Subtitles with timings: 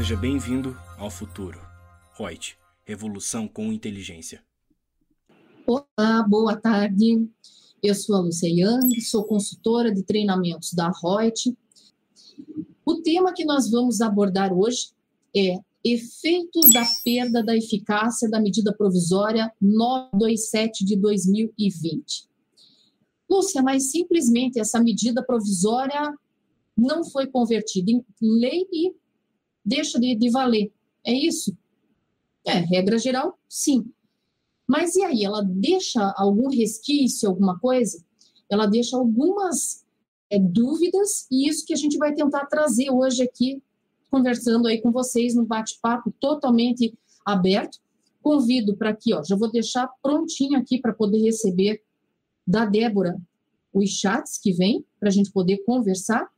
[0.00, 1.60] Seja bem-vindo ao futuro.
[2.16, 2.56] Reut,
[2.86, 4.42] revolução com inteligência.
[5.66, 7.28] Olá, boa tarde.
[7.82, 11.54] Eu sou a Lúcia Yang, sou consultora de treinamentos da Reut.
[12.82, 14.88] O tema que nós vamos abordar hoje
[15.36, 22.26] é efeitos da perda da eficácia da medida provisória 927 de 2020.
[23.28, 26.10] Lúcia, mas simplesmente essa medida provisória
[26.74, 28.94] não foi convertida em lei e
[29.64, 30.72] deixa de, de valer.
[31.04, 31.56] É isso?
[32.44, 33.84] É, regra geral, sim.
[34.66, 38.04] Mas e aí, ela deixa algum resquício, alguma coisa?
[38.48, 39.84] Ela deixa algumas
[40.30, 43.62] é, dúvidas, e isso que a gente vai tentar trazer hoje aqui,
[44.10, 47.78] conversando aí com vocês, num bate-papo totalmente aberto.
[48.22, 51.82] Convido para aqui, ó, já vou deixar prontinho aqui para poder receber
[52.46, 53.20] da Débora
[53.72, 56.28] os chats que vem, para a gente poder conversar.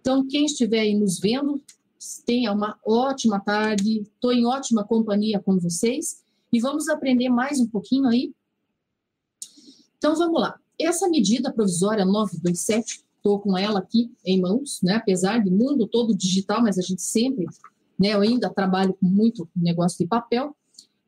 [0.00, 1.62] Então, quem estiver aí nos vendo,
[2.24, 7.66] tenha uma ótima tarde, estou em ótima companhia com vocês e vamos aprender mais um
[7.66, 8.32] pouquinho aí.
[9.98, 10.58] Então, vamos lá.
[10.78, 14.96] Essa medida provisória 927, estou com ela aqui em mãos, né?
[14.96, 17.46] apesar do mundo todo digital, mas a gente sempre,
[17.98, 18.14] né?
[18.14, 20.48] eu ainda trabalho com muito negócio de papel.
[20.48, 20.54] O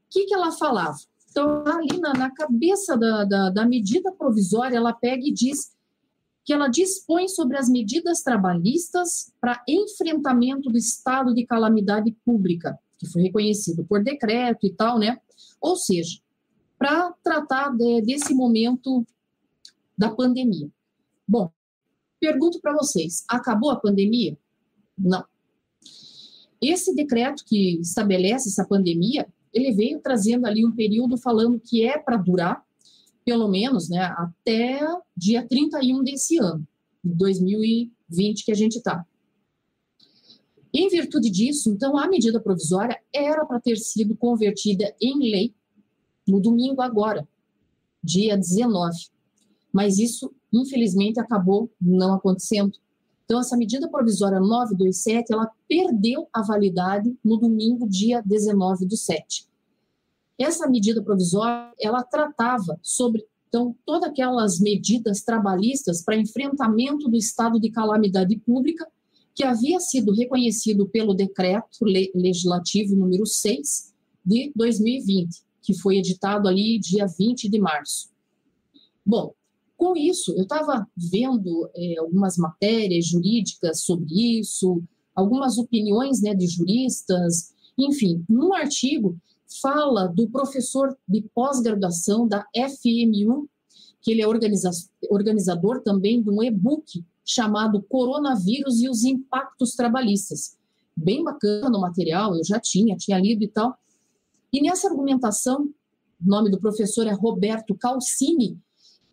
[0.09, 0.97] que, que ela falava?
[1.31, 5.76] Então, ali na, na cabeça da, da, da medida provisória, ela pega e diz
[6.47, 13.07] que ela dispõe sobre as medidas trabalhistas para enfrentamento do estado de calamidade pública, que
[13.09, 15.19] foi reconhecido por decreto e tal, né?
[15.61, 16.21] Ou seja,
[16.79, 19.05] para tratar de, desse momento
[19.99, 20.71] da pandemia.
[21.27, 21.51] Bom,
[22.21, 24.39] pergunto para vocês: acabou a pandemia?
[24.97, 25.25] Não.
[26.63, 31.99] Esse decreto que estabelece essa pandemia, ele veio trazendo ali um período falando que é
[31.99, 32.65] para durar,
[33.27, 34.81] pelo menos, né, até
[35.17, 36.65] dia 31 desse ano,
[37.03, 39.05] 2020 que a gente está.
[40.73, 45.55] Em virtude disso, então, a medida provisória era para ter sido convertida em lei
[46.27, 47.27] no domingo agora,
[48.03, 48.95] dia 19.
[49.73, 52.79] Mas isso, infelizmente, acabou não acontecendo.
[53.25, 59.46] Então, essa medida provisória 927, ela perdeu a validade no domingo, dia 19 do 7.
[60.39, 67.59] Essa medida provisória, ela tratava sobre então todas aquelas medidas trabalhistas para enfrentamento do estado
[67.59, 68.87] de calamidade pública
[69.35, 76.79] que havia sido reconhecido pelo decreto legislativo número 6 de 2020, que foi editado ali
[76.79, 78.11] dia 20 de março.
[79.05, 79.33] Bom,
[79.77, 84.83] com isso, eu estava vendo é, algumas matérias jurídicas sobre isso,
[85.15, 89.17] algumas opiniões né, de juristas, enfim, num artigo
[89.61, 93.49] fala do professor de pós-graduação da FMU,
[94.01, 94.71] que ele é organiza
[95.11, 100.57] organizador também de um e-book chamado Coronavírus e os Impactos Trabalhistas.
[100.97, 103.77] Bem bacana o material, eu já tinha, tinha lido e tal.
[104.53, 108.59] E nessa argumentação, o nome do professor é Roberto Calcini,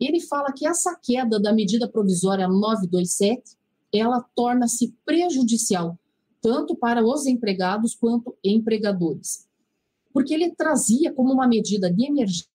[0.00, 3.56] ele fala que essa queda da medida provisória 927,
[3.92, 5.98] ela torna-se prejudicial
[6.40, 9.43] tanto para os empregados quanto empregadores
[10.14, 12.48] porque ele trazia como uma medida de emergência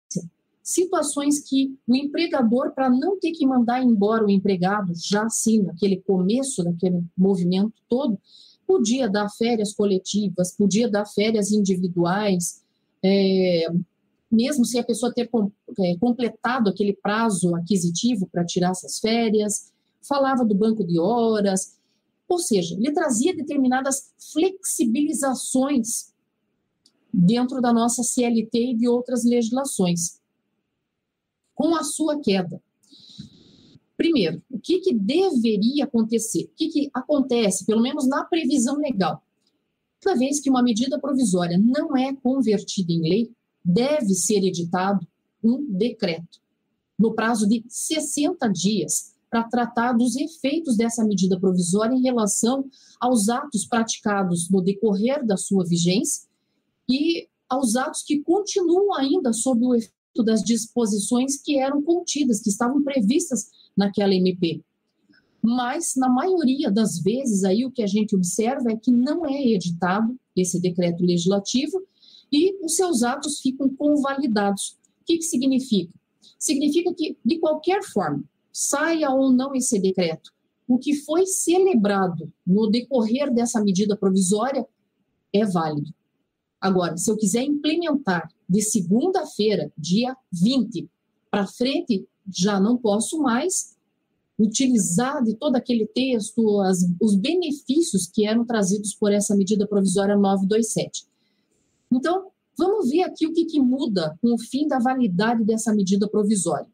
[0.69, 5.97] situações que o empregador, para não ter que mandar embora o empregado, já assim, naquele
[6.03, 8.19] começo daquele movimento todo,
[8.67, 12.63] podia dar férias coletivas, podia dar férias individuais,
[13.03, 13.67] é,
[14.31, 15.31] mesmo sem a pessoa ter
[15.79, 19.73] é, completado aquele prazo aquisitivo para tirar essas férias,
[20.07, 21.79] falava do banco de horas,
[22.29, 26.13] ou seja, ele trazia determinadas flexibilizações
[27.21, 30.21] dentro da nossa CLT e de outras legislações.
[31.53, 32.63] Com a sua queda,
[33.97, 36.45] primeiro, o que, que deveria acontecer?
[36.45, 39.21] O que, que acontece, pelo menos na previsão legal?
[40.01, 43.33] Toda vez que uma medida provisória não é convertida em lei,
[43.65, 45.05] deve ser editado
[45.43, 46.41] um decreto,
[46.97, 53.29] no prazo de 60 dias, para tratar dos efeitos dessa medida provisória em relação aos
[53.29, 56.28] atos praticados no decorrer da sua vigência
[56.89, 62.51] e aos atos que continuam ainda sob o efeito das disposições que eram contidas, que
[62.51, 64.63] estavam previstas naquela MP.
[65.43, 69.41] Mas, na maioria das vezes, aí o que a gente observa é que não é
[69.41, 71.81] editado esse decreto legislativo
[72.31, 74.77] e os seus atos ficam convalidados.
[75.01, 75.93] O que, que significa?
[76.39, 80.33] Significa que, de qualquer forma, saia ou não esse decreto,
[80.67, 84.67] o que foi celebrado no decorrer dessa medida provisória
[85.33, 85.95] é válido.
[86.61, 90.89] Agora, se eu quiser implementar de segunda-feira, dia 20,
[91.31, 93.77] para frente, já não posso mais,
[94.39, 100.17] utilizar de todo aquele texto as, os benefícios que eram trazidos por essa medida provisória
[100.17, 101.07] 927.
[101.93, 106.09] Então, vamos ver aqui o que, que muda com o fim da validade dessa medida
[106.09, 106.69] provisória.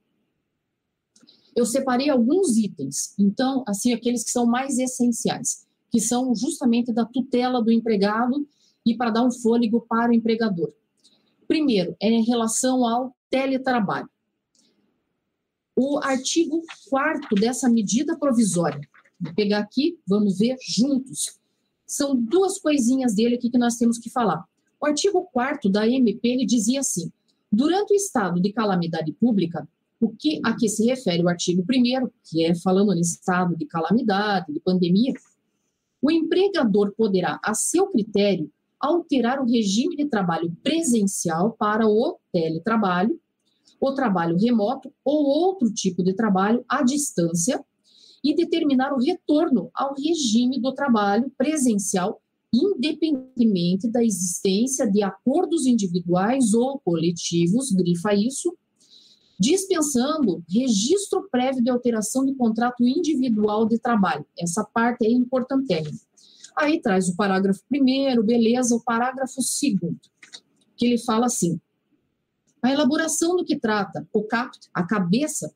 [1.57, 7.05] Eu separei alguns itens, então, assim, aqueles que são mais essenciais, que são justamente da
[7.05, 8.47] tutela do empregado
[8.85, 10.73] e para dar um fôlego para o empregador.
[11.47, 14.09] Primeiro, é em relação ao teletrabalho.
[15.77, 18.81] O artigo 4 dessa medida provisória,
[19.21, 21.39] vou pegar aqui, vamos ver juntos.
[21.87, 24.45] São duas coisinhas dele aqui que nós temos que falar.
[24.81, 27.11] O artigo 4 da MP ele dizia assim:
[27.51, 29.69] durante o estado de calamidade pública,
[30.01, 33.65] o que a que se refere o artigo 1 que é falando nesse estado de
[33.67, 35.15] calamidade, de pandemia,
[36.01, 38.51] o empregador poderá, a seu critério,
[38.85, 43.19] alterar o regime de trabalho presencial para o teletrabalho,
[43.81, 47.65] o trabalho remoto ou outro tipo de trabalho à distância
[48.23, 52.21] e determinar o retorno ao regime do trabalho presencial,
[52.53, 58.55] independentemente da existência de acordos individuais ou coletivos, grifa isso,
[59.39, 64.25] dispensando registro prévio de alteração de contrato individual de trabalho.
[64.39, 65.75] Essa parte é importante.
[66.57, 69.99] Aí traz o parágrafo primeiro, beleza, o parágrafo segundo,
[70.77, 71.61] que ele fala assim:
[72.63, 75.53] a elaboração do que trata o caput, a cabeça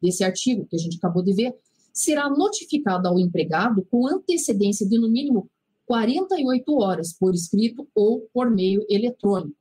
[0.00, 1.54] desse artigo que a gente acabou de ver,
[1.92, 5.50] será notificada ao empregado com antecedência de no mínimo
[5.86, 9.56] 48 horas por escrito ou por meio eletrônico.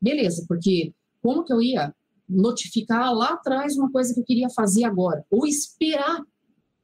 [0.00, 0.92] Beleza, porque
[1.22, 1.94] como que eu ia
[2.28, 5.24] notificar lá atrás uma coisa que eu queria fazer agora?
[5.30, 6.22] Ou esperar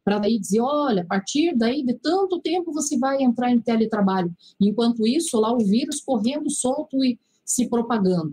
[0.07, 4.33] para daí dizer, olha, a partir daí de tanto tempo você vai entrar em teletrabalho.
[4.61, 8.33] Enquanto isso, lá o vírus correndo solto e se propagando.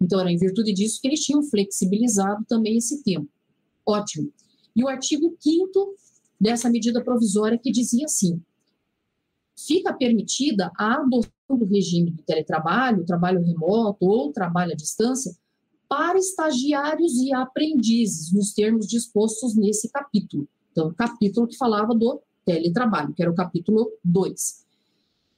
[0.00, 3.28] Então, era em virtude disso que eles tinham flexibilizado também esse tempo.
[3.84, 4.32] Ótimo.
[4.74, 5.94] E o artigo 5
[6.40, 8.40] dessa medida provisória que dizia assim:
[9.54, 15.36] fica permitida a adoção do regime do teletrabalho, trabalho remoto ou trabalho à distância
[15.86, 20.48] para estagiários e aprendizes, nos termos dispostos nesse capítulo.
[20.70, 24.66] Então, capítulo que falava do teletrabalho, que era o capítulo 2.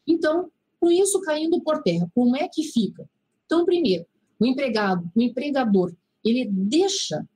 [0.07, 0.51] Então,
[0.81, 3.09] com isso caindo por terra, como é que fica?
[3.47, 4.05] Então, primeiro,
[4.39, 5.95] o empregado, o empregador,
[6.25, 7.27] ele deixa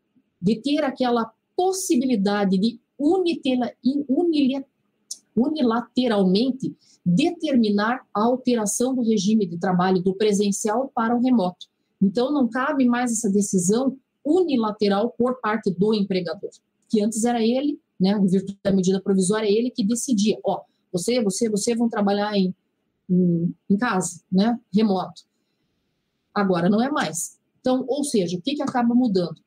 [0.41, 2.81] de ter aquela possibilidade de
[5.37, 11.67] unilateralmente determinar a alteração do regime de trabalho do presencial para o remoto.
[12.03, 16.51] Então, não cabe mais essa decisão unilateral por parte do empregador,
[16.89, 20.63] que antes era ele né, em virtude da medida provisória, é ele que decidia, ó,
[20.93, 22.55] você, você, você vão trabalhar em,
[23.09, 25.23] em, em casa, né, remoto.
[26.35, 27.39] Agora não é mais.
[27.61, 29.41] Então, ou seja, o que, que acaba mudando?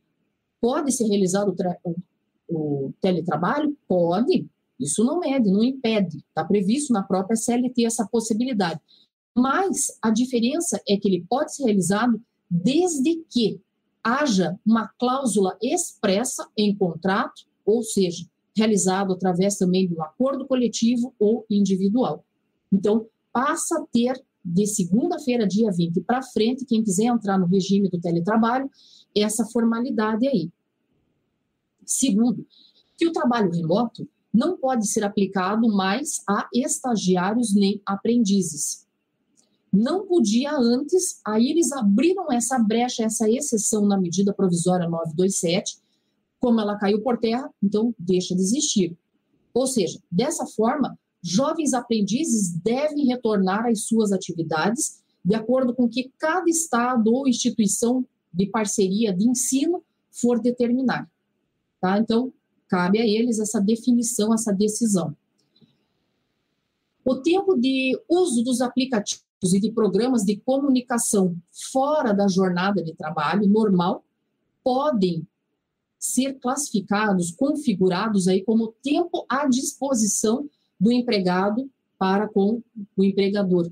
[0.59, 1.95] Pode ser realizado o,
[2.49, 3.77] o teletrabalho?
[3.87, 4.47] Pode.
[4.79, 6.17] Isso não mede, não impede.
[6.17, 8.79] Está previsto na própria CLT essa possibilidade.
[9.35, 13.61] Mas a diferença é que ele pode ser realizado desde que
[14.03, 18.25] haja uma cláusula expressa em contrato, ou seja,
[18.59, 22.23] realizado através também do acordo coletivo ou individual.
[22.71, 27.89] Então, passa a ter de segunda-feira, dia 20 para frente, quem quiser entrar no regime
[27.89, 28.69] do teletrabalho,
[29.15, 30.49] essa formalidade aí.
[31.85, 32.45] Segundo,
[32.97, 38.87] que o trabalho remoto não pode ser aplicado mais a estagiários nem aprendizes.
[39.71, 45.79] Não podia antes, aí eles abriram essa brecha, essa exceção na medida provisória 927,
[46.39, 48.97] como ela caiu por terra, então deixa de existir.
[49.53, 56.11] Ou seja, dessa forma, jovens aprendizes devem retornar às suas atividades de acordo com que
[56.17, 61.09] cada estado ou instituição de parceria de ensino for determinar.
[61.81, 61.97] Tá?
[61.97, 62.31] Então,
[62.67, 65.15] cabe a eles essa definição, essa decisão.
[67.03, 71.35] O tempo de uso dos aplicativos e de programas de comunicação
[71.71, 74.03] fora da jornada de trabalho normal
[74.63, 75.27] podem
[75.99, 82.63] ser classificados, configurados aí como tempo à disposição do empregado para com
[82.95, 83.69] o empregador.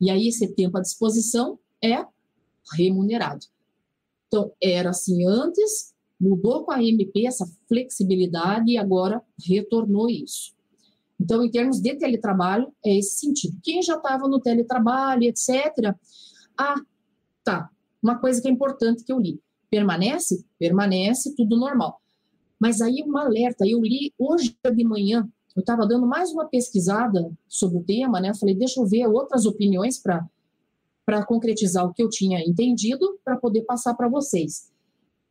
[0.00, 2.06] E aí esse tempo à disposição é
[2.72, 3.46] remunerado.
[4.28, 10.54] Então, era assim antes, mudou com a MP essa flexibilidade e agora retornou isso.
[11.20, 13.58] Então, em termos de teletrabalho, é esse sentido.
[13.62, 15.94] Quem já estava no teletrabalho, etc.
[16.58, 16.74] Ah,
[17.42, 17.70] tá.
[18.02, 19.40] Uma coisa que é importante que eu li.
[19.74, 20.44] Permanece?
[20.56, 22.00] Permanece, tudo normal.
[22.60, 27.28] Mas aí um alerta, eu li hoje de manhã, eu estava dando mais uma pesquisada
[27.48, 28.32] sobre o tema, né?
[28.34, 30.24] Falei, deixa eu ver outras opiniões para
[31.04, 34.72] para concretizar o que eu tinha entendido para poder passar para vocês.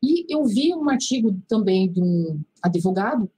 [0.04, 3.32] E eu vi um artigo também de um advogado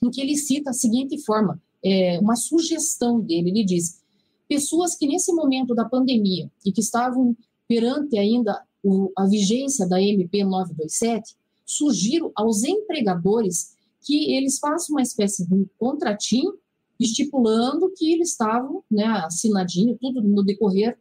[0.00, 4.00] em que ele cita a seguinte forma, é, uma sugestão dele, ele diz,
[4.48, 7.36] pessoas que nesse momento da pandemia e que estavam
[7.66, 15.02] perante ainda o, a vigência da MP 927, sugiro aos empregadores que eles façam uma
[15.02, 16.56] espécie de contratinho
[16.98, 20.96] estipulando que eles estavam né, assinadinho, tudo no decorrer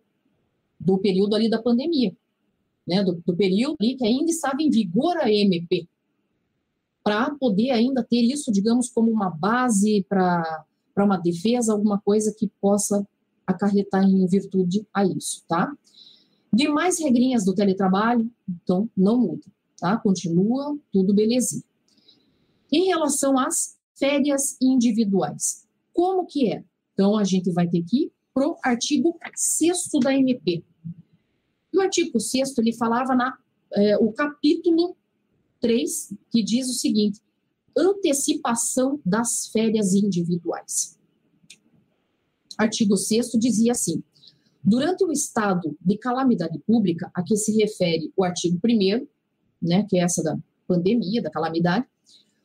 [0.79, 2.15] do período ali da pandemia,
[2.87, 5.87] né, do, do período ali que ainda estava em vigor a MP,
[7.03, 10.65] para poder ainda ter isso, digamos, como uma base para
[10.97, 13.07] uma defesa, alguma coisa que possa
[13.45, 15.71] acarretar em virtude a isso, tá?
[16.55, 19.43] Demais regrinhas do teletrabalho, então, não muda,
[19.77, 19.97] tá?
[19.97, 21.65] Continua tudo belezinha.
[22.71, 26.63] Em relação às férias individuais, como que é?
[26.93, 30.63] Então, a gente vai ter que ir para o artigo 6 da MP.
[31.73, 33.37] E o artigo 6 ele falava na
[33.73, 34.95] é, o capítulo
[35.59, 37.19] 3, que diz o seguinte:
[37.75, 40.97] antecipação das férias individuais.
[42.57, 44.01] Artigo 6 dizia assim:
[44.65, 49.07] durante o estado de calamidade pública, a que se refere o artigo 1,
[49.61, 50.35] né, que é essa da
[50.67, 51.85] pandemia, da calamidade,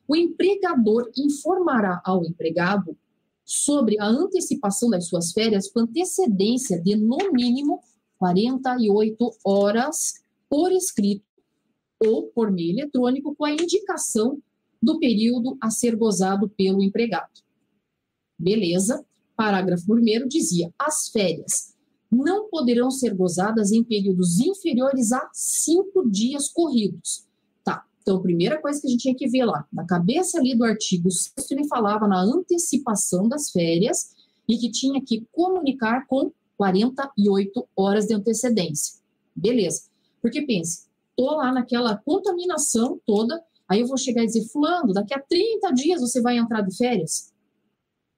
[0.07, 2.95] o empregador informará ao empregado
[3.43, 7.81] sobre a antecipação das suas férias com antecedência de, no mínimo,
[8.19, 11.25] 48 horas por escrito
[12.05, 14.43] ou por meio eletrônico com a indicação
[14.83, 17.41] do período a ser gozado pelo empregado.
[18.39, 19.05] Beleza?
[19.35, 21.75] Parágrafo 1 dizia: as férias
[22.11, 27.25] não poderão ser gozadas em períodos inferiores a cinco dias corridos,
[28.02, 31.11] então, primeira coisa que a gente tinha que ver lá, na cabeça ali do artigo
[31.11, 34.11] 6, ele falava na antecipação das férias
[34.49, 38.99] e que tinha que comunicar com 48 horas de antecedência.
[39.37, 39.83] Beleza.
[40.21, 40.87] Porque pense,
[41.17, 45.71] tô lá naquela contaminação toda, aí eu vou chegar e dizer, fulano, daqui a 30
[45.73, 47.30] dias você vai entrar de férias?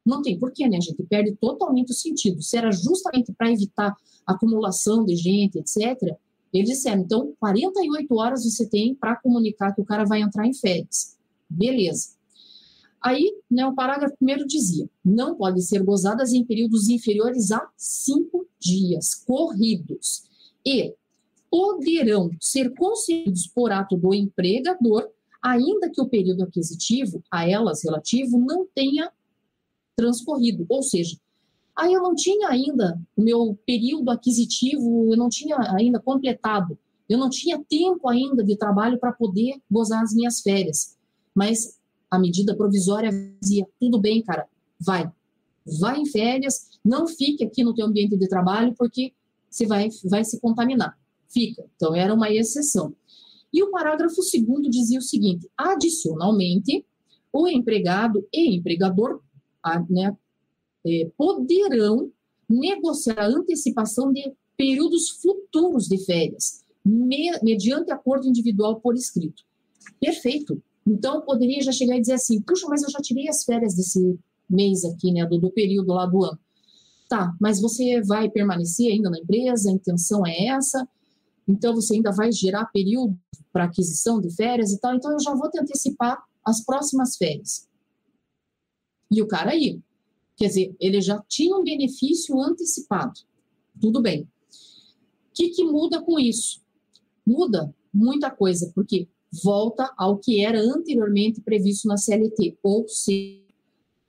[0.04, 1.02] Não tem porquê, né, gente?
[1.04, 2.42] Perde totalmente o sentido.
[2.42, 3.94] Se era justamente para evitar
[4.26, 6.16] acumulação de gente, etc.,
[6.52, 10.52] eles disseram, então, 48 horas você tem para comunicar que o cara vai entrar em
[10.52, 11.16] férias.
[11.48, 12.10] Beleza.
[13.02, 18.46] Aí, né, o parágrafo primeiro dizia: não podem ser gozadas em períodos inferiores a cinco
[18.60, 20.24] dias corridos
[20.64, 20.94] e
[21.50, 25.08] poderão ser concedidos por ato do empregador,
[25.42, 29.10] ainda que o período aquisitivo a elas relativo não tenha
[29.96, 31.16] transcorrido, ou seja,
[31.74, 37.18] Aí eu não tinha ainda o meu período aquisitivo, eu não tinha ainda completado, eu
[37.18, 40.96] não tinha tempo ainda de trabalho para poder gozar as minhas férias.
[41.34, 41.78] Mas
[42.10, 44.46] a medida provisória dizia: tudo bem, cara,
[44.78, 45.10] vai,
[45.80, 49.14] vai em férias, não fique aqui no teu ambiente de trabalho porque
[49.48, 50.98] você vai, vai se contaminar.
[51.28, 51.64] Fica.
[51.74, 52.94] Então era uma exceção.
[53.50, 56.84] E o parágrafo segundo dizia o seguinte: adicionalmente,
[57.32, 59.22] o empregado e empregador,
[59.88, 60.16] né,
[60.86, 62.10] é, poderão
[62.48, 69.42] negociar a antecipação de períodos futuros de férias, me, mediante acordo individual por escrito.
[70.00, 70.62] Perfeito.
[70.86, 74.18] Então, poderia já chegar e dizer assim: puxa, mas eu já tirei as férias desse
[74.48, 76.38] mês aqui, né, do, do período lá do ano.
[77.08, 80.88] Tá, mas você vai permanecer ainda na empresa, a intenção é essa,
[81.46, 83.18] então você ainda vai gerar período
[83.52, 87.68] para aquisição de férias e tal, então eu já vou te antecipar as próximas férias.
[89.12, 89.80] E o cara aí,
[90.36, 93.12] Quer dizer, ele já tinha um benefício antecipado.
[93.80, 94.22] Tudo bem.
[94.22, 94.26] O
[95.34, 96.60] que, que muda com isso?
[97.24, 99.08] Muda muita coisa, porque
[99.42, 103.40] volta ao que era anteriormente previsto na CLT, ou seja,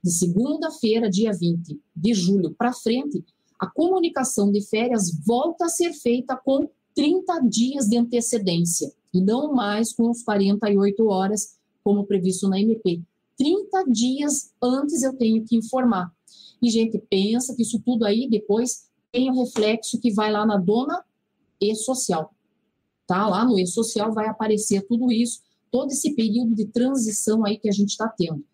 [0.02, 3.24] de segunda-feira, dia 20 de julho para frente,
[3.58, 9.54] a comunicação de férias volta a ser feita com 30 dias de antecedência, e não
[9.54, 13.02] mais com os 48 horas, como previsto na MP.
[13.36, 16.12] 30 dias antes eu tenho que informar.
[16.62, 20.46] E gente pensa que isso tudo aí depois tem o um reflexo que vai lá
[20.46, 21.04] na dona
[21.60, 22.34] e social.
[23.06, 23.28] Tá?
[23.28, 27.72] Lá no e-social vai aparecer tudo isso, todo esse período de transição aí que a
[27.72, 28.44] gente está tendo.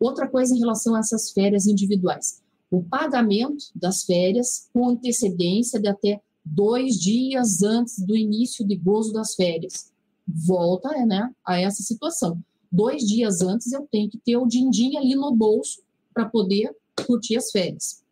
[0.00, 2.40] Outra coisa em relação a essas férias individuais.
[2.70, 9.12] O pagamento das férias com antecedência de até dois dias antes do início de gozo
[9.12, 9.92] das férias.
[10.26, 15.14] Volta né, a essa situação dois dias antes eu tenho que ter o din-din ali
[15.14, 15.82] no bolso
[16.12, 16.74] para poder
[17.06, 18.02] curtir as férias.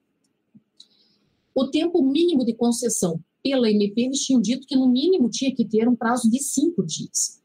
[1.55, 5.65] O tempo mínimo de concessão pela MP, eles tinham dito que no mínimo tinha que
[5.65, 7.41] ter um prazo de cinco dias.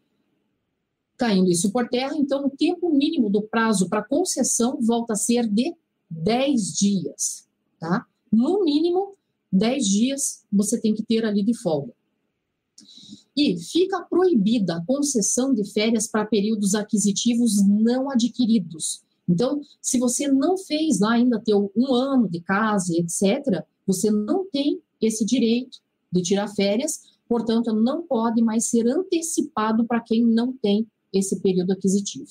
[1.15, 5.48] Caindo isso por terra, então o tempo mínimo do prazo para concessão volta a ser
[5.48, 5.75] de
[6.10, 7.48] 10 dias,
[7.80, 8.06] tá?
[8.32, 9.15] No mínimo,
[9.51, 11.94] 10 dias você tem que ter ali de folga.
[13.35, 20.27] E fica proibida a concessão de férias para períodos aquisitivos não adquiridos, Então, se você
[20.27, 25.79] não fez lá ainda teu um ano de casa, etc., você não tem esse direito
[26.11, 31.71] de tirar férias, portanto, não pode mais ser antecipado para quem não tem esse período
[31.71, 32.27] aquisitivo.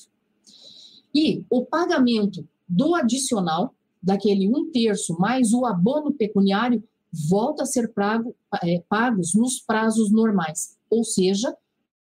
[1.13, 6.83] E o pagamento do adicional, daquele um terço mais o abono pecuniário,
[7.29, 11.55] volta a ser pago, é, pagos nos prazos normais, ou seja,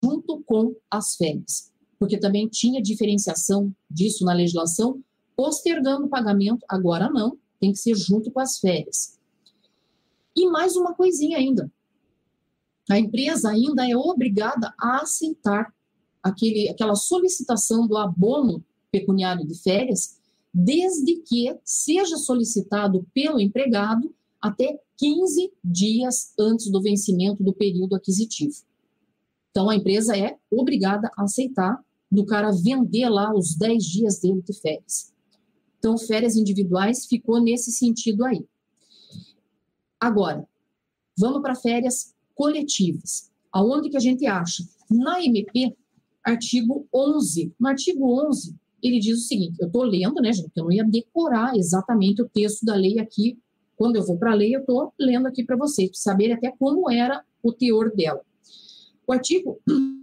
[0.05, 1.73] junto com as férias.
[1.99, 5.01] Porque também tinha diferenciação disso na legislação,
[5.37, 9.19] postergando o pagamento, agora não, tem que ser junto com as férias.
[10.37, 11.71] E mais uma coisinha ainda.
[12.91, 15.73] A empresa ainda é obrigada a aceitar
[16.21, 20.19] aquele, aquela solicitação do abono pecuniário de férias,
[20.53, 28.57] desde que seja solicitado pelo empregado até 15 dias antes do vencimento do período aquisitivo.
[29.53, 31.79] Então, a empresa é obrigada a aceitar
[32.11, 35.13] do cara vender lá os 10 dias dele de férias.
[35.79, 38.45] Então, férias individuais ficou nesse sentido aí.
[40.01, 40.47] Agora,
[41.19, 43.31] vamos para férias coletivas.
[43.53, 44.65] Aonde que a gente acha?
[44.91, 45.77] Na MP,
[46.25, 47.55] artigo 11.
[47.61, 50.85] No artigo 11, ele diz o seguinte, eu estou lendo, né, gente, eu não ia
[50.85, 53.39] decorar exatamente o texto da lei aqui,
[53.77, 56.51] quando eu vou para a lei, eu estou lendo aqui para vocês, para saberem até
[56.59, 58.23] como era o teor dela.
[59.13, 59.61] Artigo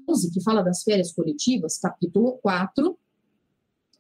[0.08, 2.98] 11, que fala das férias coletivas, capítulo 4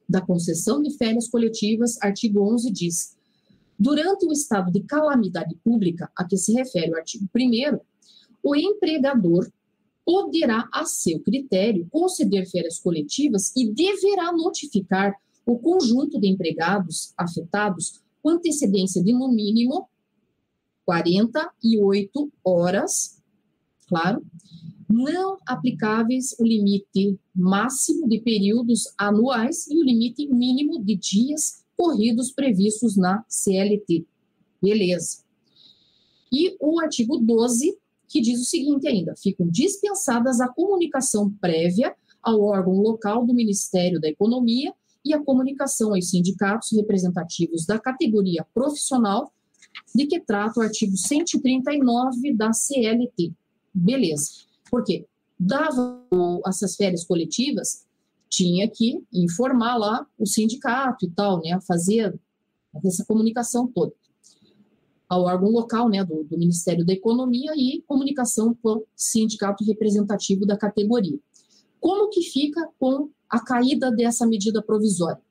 [0.08, 3.18] da concessão de férias coletivas, artigo 11 diz:
[3.78, 7.80] Durante o estado de calamidade pública a que se refere o artigo 1,
[8.44, 9.51] o empregador
[10.06, 18.01] poderá, a seu critério, conceder férias coletivas e deverá notificar o conjunto de empregados afetados
[18.22, 19.88] com antecedência de, no mínimo,
[20.86, 23.22] 48 horas,
[23.88, 24.24] claro,
[24.89, 32.31] não aplicáveis o limite máximo de períodos anuais e o limite mínimo de dias corridos
[32.31, 34.05] previstos na CLT.
[34.62, 35.19] Beleza.
[36.32, 42.41] E o artigo 12, que diz o seguinte ainda: ficam dispensadas a comunicação prévia ao
[42.41, 44.73] órgão local do Ministério da Economia
[45.06, 49.32] e a comunicação aos sindicatos representativos da categoria profissional
[49.95, 53.32] de que trata o artigo 139 da CLT.
[53.73, 54.49] Beleza.
[54.69, 55.05] Por quê?
[55.39, 56.05] Dava
[56.45, 57.86] essas férias coletivas,
[58.29, 62.19] tinha que informar lá o sindicato e tal, né, fazer
[62.86, 63.93] essa comunicação toda
[65.10, 70.45] ao órgão local, né, do, do Ministério da Economia e comunicação com o sindicato representativo
[70.45, 71.17] da categoria.
[71.79, 75.21] Como que fica com a caída dessa medida provisória?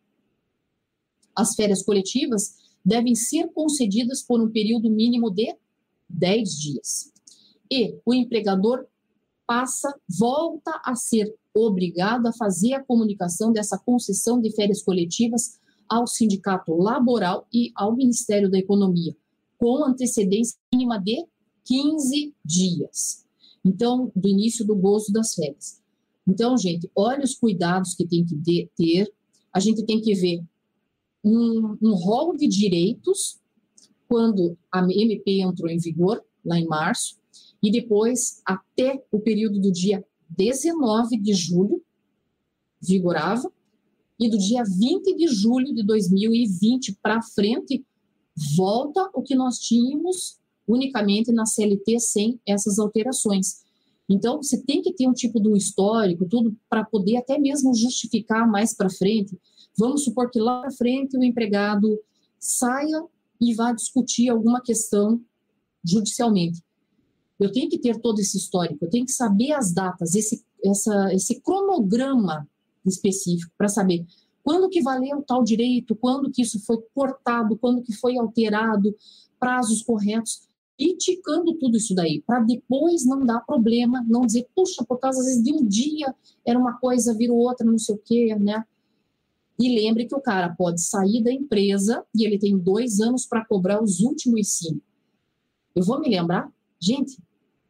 [1.35, 5.55] As férias coletivas devem ser concedidas por um período mínimo de
[6.09, 7.13] 10 dias.
[7.71, 8.85] E o empregador
[9.49, 15.59] passa, volta a ser obrigado a fazer a comunicação dessa concessão de férias coletivas
[15.89, 19.17] ao sindicato laboral e ao Ministério da Economia,
[19.57, 21.25] com antecedência mínima de
[21.65, 23.25] 15 dias.
[23.65, 25.81] Então, do início do gozo das férias.
[26.27, 29.11] Então, gente, olha os cuidados que tem que ter.
[29.51, 30.45] A gente tem que ver
[31.25, 33.41] um, um rol de direitos
[34.07, 37.17] quando a MP entrou em vigor, lá em março,
[37.63, 41.83] e depois até o período do dia 19 de julho,
[42.81, 43.51] vigorava,
[44.19, 47.85] e do dia 20 de julho de 2020 para frente,
[48.57, 53.63] volta o que nós tínhamos unicamente na CLT sem essas alterações.
[54.09, 58.51] Então, você tem que ter um tipo um histórico, tudo para poder até mesmo justificar
[58.51, 59.39] mais para frente.
[59.77, 61.99] Vamos supor que lá para frente o empregado
[62.39, 63.05] saia
[63.41, 65.21] e vá discutir alguma questão
[65.85, 66.63] judicialmente.
[67.39, 71.15] Eu tenho que ter todo esse histórico, eu tenho que saber as datas, esse, essa,
[71.15, 72.49] esse cronograma
[72.85, 74.05] específico para saber
[74.43, 78.97] quando que valeu tal direito, quando que isso foi cortado, quando que foi alterado,
[79.39, 80.49] prazos corretos,
[80.79, 85.21] e ticando tudo isso daí, para depois não dar problema, não dizer, puxa, por causa
[85.21, 86.15] às vezes de um dia
[86.47, 88.65] era uma coisa, virou outra, não sei o quê, né?
[89.59, 93.45] E lembre que o cara pode sair da empresa e ele tem dois anos para
[93.45, 94.81] cobrar os últimos cinco.
[95.75, 97.19] Eu vou me lembrar, gente,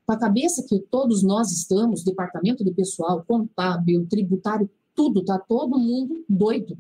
[0.09, 5.79] com a cabeça que todos nós estamos, departamento de pessoal, contábil, tributário, tudo, tá todo
[5.79, 6.79] mundo doido.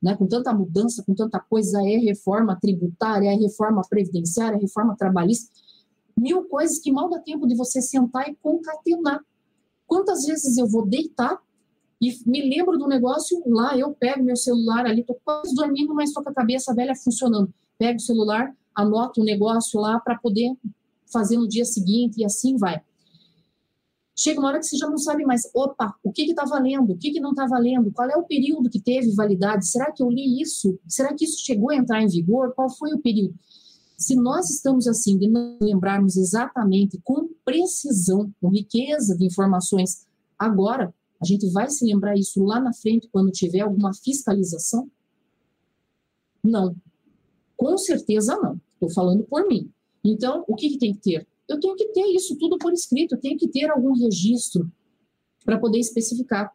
[0.00, 0.14] Né?
[0.14, 5.50] Com tanta mudança, com tanta coisa, é reforma tributária, é reforma previdenciária, é reforma trabalhista,
[6.16, 9.20] mil coisas que mal dá tempo de você sentar e concatenar.
[9.84, 11.42] Quantas vezes eu vou deitar
[12.00, 16.12] e me lembro do negócio, lá eu pego meu celular ali, tô quase dormindo, mas
[16.12, 17.52] tô com a cabeça velha funcionando.
[17.76, 20.54] Pego o celular, anoto o negócio lá para poder
[21.14, 22.82] fazer no dia seguinte e assim vai.
[24.16, 26.96] Chega uma hora que você já não sabe mais, opa, o que está valendo, o
[26.96, 30.08] que, que não está valendo, qual é o período que teve validade, será que eu
[30.08, 30.78] li isso?
[30.86, 32.54] Será que isso chegou a entrar em vigor?
[32.54, 33.34] Qual foi o período?
[33.98, 40.06] Se nós estamos assim, de não lembrarmos exatamente, com precisão, com riqueza de informações,
[40.38, 44.88] agora, a gente vai se lembrar isso lá na frente, quando tiver alguma fiscalização?
[46.42, 46.76] Não.
[47.56, 48.60] Com certeza não.
[48.74, 49.72] Estou falando por mim.
[50.04, 51.26] Então, o que, que tem que ter?
[51.48, 54.70] eu tenho que ter isso tudo por escrito, eu tenho que ter algum registro
[55.44, 56.52] para poder especificar.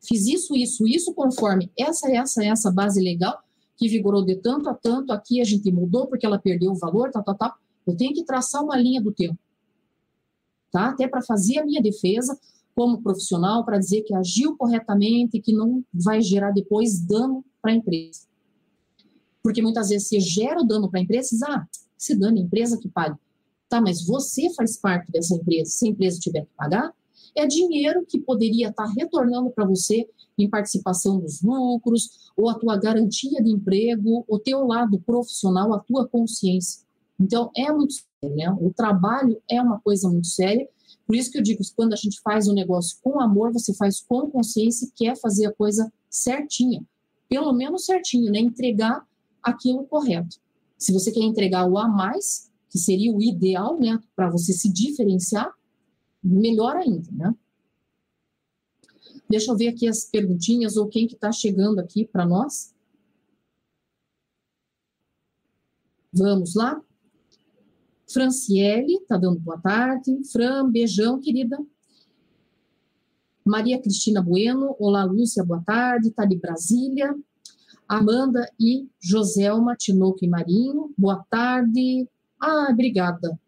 [0.00, 3.42] Fiz isso, isso, isso conforme essa, essa, essa base legal
[3.76, 7.10] que vigorou de tanto a tanto, aqui a gente mudou porque ela perdeu o valor,
[7.10, 7.54] tal, tal, tal.
[7.86, 9.38] Eu tenho que traçar uma linha do tempo,
[10.70, 10.90] tá?
[10.90, 12.38] Até para fazer a minha defesa
[12.74, 17.74] como profissional, para dizer que agiu corretamente, que não vai gerar depois dano para a
[17.74, 18.26] empresa.
[19.42, 21.66] Porque muitas vezes você gera o dano para a empresa, ah,
[21.98, 23.18] se dane, a empresa que pague.
[23.68, 25.70] Tá, mas você faz parte dessa empresa.
[25.70, 26.94] Se a empresa tiver que pagar,
[27.34, 30.08] é dinheiro que poderia estar retornando para você
[30.38, 35.80] em participação dos lucros, ou a tua garantia de emprego, o teu lado profissional, a
[35.80, 36.86] tua consciência.
[37.20, 38.50] Então, é muito sério, né?
[38.60, 40.68] O trabalho é uma coisa muito séria.
[41.06, 44.00] Por isso que eu digo, quando a gente faz um negócio com amor, você faz
[44.00, 46.82] com consciência e quer fazer a coisa certinha.
[47.28, 48.38] Pelo menos certinho, né?
[48.38, 49.04] Entregar
[49.42, 50.38] aquilo correto.
[50.78, 54.72] Se você quer entregar o a mais, que seria o ideal, né, para você se
[54.72, 55.52] diferenciar,
[56.22, 57.34] melhor ainda, né?
[59.28, 62.74] Deixa eu ver aqui as perguntinhas ou quem que está chegando aqui para nós.
[66.12, 66.82] Vamos lá.
[68.10, 70.24] Franciele, está dando boa tarde.
[70.32, 71.58] Fran, beijão, querida.
[73.44, 76.08] Maria Cristina Bueno, olá, Lúcia, boa tarde.
[76.08, 77.14] Está de Brasília.
[77.88, 82.06] Amanda e Joselma Tinoco e Marinho, boa tarde.
[82.38, 83.40] Ah, obrigada.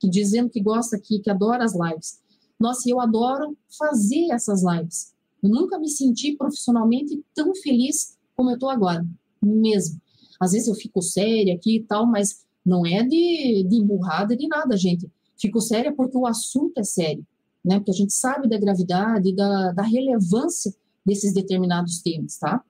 [0.00, 2.20] Que dizendo que gosta aqui, que adora as lives.
[2.58, 5.14] Nossa, eu adoro fazer essas lives.
[5.40, 9.06] Eu nunca me senti profissionalmente tão feliz como eu estou agora,
[9.40, 10.00] mesmo.
[10.40, 14.48] Às vezes eu fico séria aqui e tal, mas não é de, de emburrada de
[14.48, 15.08] nada, gente.
[15.40, 17.24] Fico séria porque o assunto é sério,
[17.64, 17.78] né?
[17.78, 20.74] Porque a gente sabe da gravidade, da, da relevância
[21.06, 22.62] desses determinados temas, tá?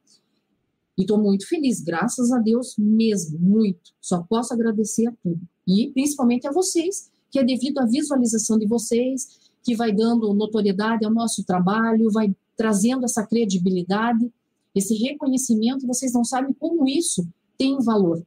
[0.99, 3.93] E estou muito feliz, graças a Deus mesmo, muito.
[4.01, 5.41] Só posso agradecer a tudo.
[5.65, 11.05] E principalmente a vocês, que é devido à visualização de vocês, que vai dando notoriedade
[11.05, 14.29] ao nosso trabalho, vai trazendo essa credibilidade,
[14.75, 15.87] esse reconhecimento.
[15.87, 17.25] Vocês não sabem como isso
[17.57, 18.21] tem valor.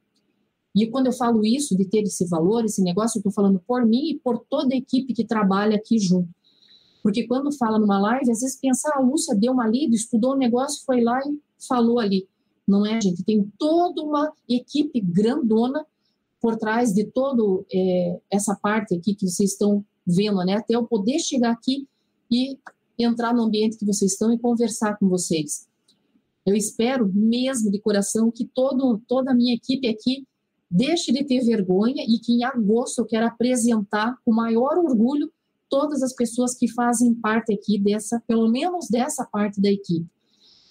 [0.74, 3.84] E quando eu falo isso, de ter esse valor, esse negócio, eu estou falando por
[3.84, 6.30] mim e por toda a equipe que trabalha aqui junto.
[7.02, 10.30] Porque quando fala numa live, às vezes pensa, ah, a Lúcia deu uma lida, estudou
[10.30, 12.26] o um negócio, foi lá e falou ali
[12.66, 13.24] não é, gente?
[13.24, 15.84] Tem toda uma equipe grandona
[16.40, 20.54] por trás de toda é, essa parte aqui que vocês estão vendo, né?
[20.54, 21.86] Até eu poder chegar aqui
[22.30, 22.58] e
[22.98, 25.66] entrar no ambiente que vocês estão e conversar com vocês.
[26.44, 30.26] Eu espero mesmo de coração que todo, toda a minha equipe aqui
[30.68, 35.30] deixe de ter vergonha e que em agosto eu quero apresentar com maior orgulho
[35.68, 40.06] todas as pessoas que fazem parte aqui dessa, pelo menos dessa parte da equipe.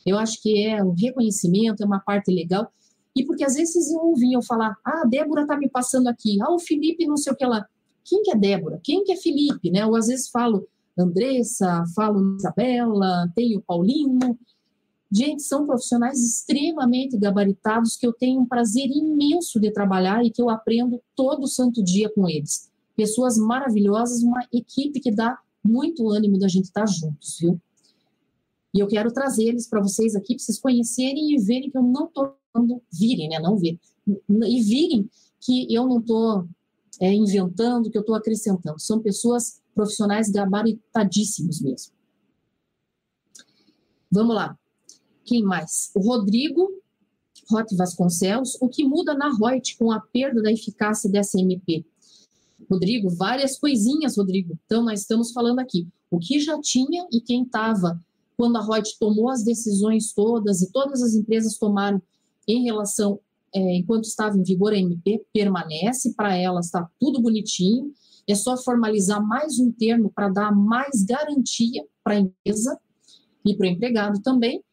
[0.05, 2.71] Eu acho que é um reconhecimento, é uma parte legal.
[3.15, 6.53] E porque às vezes vocês ouviam falar, ah, a Débora tá me passando aqui, ah,
[6.53, 7.65] o Felipe não sei o que lá.
[8.03, 8.79] Quem que é Débora?
[8.83, 9.69] Quem que é Felipe?
[9.69, 9.85] Né?
[9.85, 14.37] Ou às vezes falo Andressa, falo Isabela, tenho Paulinho.
[15.11, 20.41] Gente, são profissionais extremamente gabaritados que eu tenho um prazer imenso de trabalhar e que
[20.41, 22.71] eu aprendo todo santo dia com eles.
[22.95, 27.59] Pessoas maravilhosas, uma equipe que dá muito ânimo da gente estar juntos, viu?
[28.73, 31.83] E eu quero trazer eles para vocês aqui, para vocês conhecerem e verem que eu
[31.83, 33.39] não estou falando, virem, né?
[33.39, 33.79] Não ver.
[34.07, 36.47] E virem que eu não estou
[36.99, 38.79] é, inventando, que eu estou acrescentando.
[38.79, 41.93] São pessoas profissionais gabaritadíssimos mesmo.
[44.09, 44.57] Vamos lá.
[45.23, 45.91] Quem mais?
[45.95, 46.81] O Rodrigo
[47.51, 48.57] Rote Vasconcelos.
[48.61, 51.85] O que muda na Reut com a perda da eficácia dessa MP?
[52.69, 54.57] Rodrigo, várias coisinhas, Rodrigo.
[54.65, 55.87] Então, nós estamos falando aqui.
[56.09, 57.99] O que já tinha e quem estava
[58.41, 62.01] quando a Reut tomou as decisões todas e todas as empresas tomaram
[62.47, 63.19] em relação,
[63.53, 67.93] é, enquanto estava em vigor a MP, permanece para elas, está tudo bonitinho,
[68.27, 72.79] é só formalizar mais um termo para dar mais garantia para a empresa
[73.45, 74.63] e para o empregado também.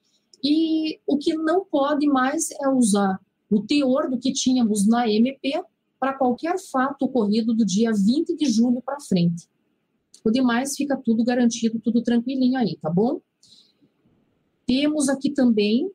[0.43, 5.63] E o que não pode mais é usar o teor do que tínhamos na MP
[6.01, 9.47] para qualquer fato ocorrido do dia 20 de julho para frente.
[10.25, 13.21] O demais fica tudo garantido, tudo tranquilinho aí, tá bom?
[14.69, 15.91] Temos aqui também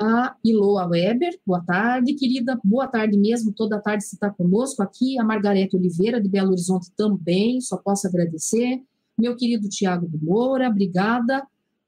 [0.00, 2.58] a Iloa Weber, boa tarde, querida.
[2.64, 5.16] Boa tarde mesmo, toda tarde você está conosco aqui.
[5.16, 8.82] A Margarete Oliveira, de Belo Horizonte, também, só posso agradecer.
[9.16, 11.46] Meu querido Tiago de Moura, obrigada.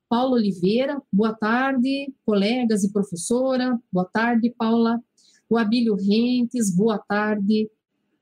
[0.09, 3.76] Paula Oliveira, boa tarde, colegas e professora.
[3.90, 5.02] Boa tarde, Paula.
[5.50, 7.68] O Abílio Rentes, boa tarde.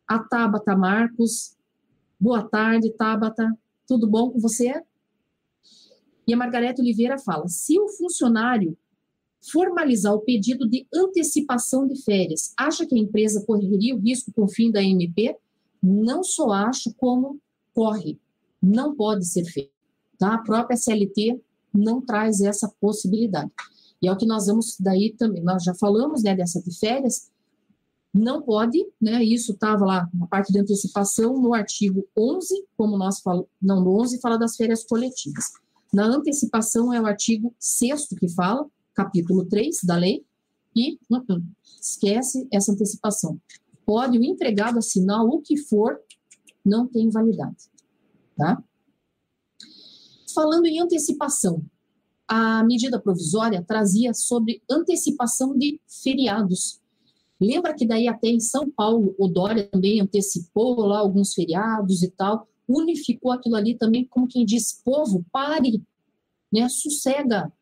[0.09, 1.55] A Tabata Marcos,
[2.19, 3.47] boa tarde, Tabata.
[3.87, 4.83] Tudo bom com você?
[6.27, 8.77] E a Margarete Oliveira fala: se o funcionário
[9.51, 14.45] formalizar o pedido de antecipação de férias, acha que a empresa correria o risco com
[14.45, 15.37] o fim da MP?
[15.83, 17.41] Não só acho, como
[17.75, 18.21] corre.
[18.63, 19.73] Não pode ser feito.
[20.17, 20.35] Tá?
[20.35, 21.41] A própria CLT
[21.75, 23.51] não traz essa possibilidade.
[24.01, 27.31] E é o que nós vamos daí também, nós já falamos né, dessa de férias,
[28.13, 33.21] não pode, né, isso estava lá na parte de antecipação, no artigo 11, como nós
[33.21, 35.53] falamos, não, no 11 fala das férias coletivas.
[35.93, 40.25] Na antecipação é o artigo 6 que fala, capítulo 3 da lei,
[40.75, 41.43] e uh -uh,
[41.81, 43.39] esquece essa antecipação.
[43.85, 46.01] Pode o empregado assinar o que for,
[46.65, 47.71] não tem validade.
[48.37, 48.63] Tá?
[50.35, 51.63] Falando em antecipação,
[52.27, 56.81] a medida provisória trazia sobre antecipação de feriados.
[57.39, 62.11] Lembra que daí até em São Paulo o Dória também antecipou lá alguns feriados e
[62.11, 65.83] tal, unificou aquilo ali também como quem diz, povo, pare,
[66.53, 67.53] né, sossega,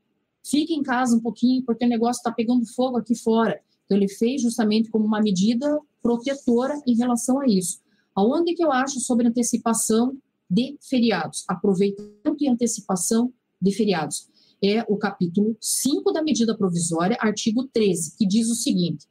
[0.44, 3.60] fique em casa um pouquinho, porque o negócio está pegando fogo aqui fora.
[3.84, 7.80] Então, ele fez justamente como uma medida protetora em relação a isso.
[8.14, 10.16] Aonde que eu acho sobre antecipação
[10.48, 11.44] de feriados?
[11.48, 14.28] Aproveitamento e antecipação de feriados.
[14.62, 19.06] É o capítulo 5 da medida provisória, artigo 13, que diz o seguinte: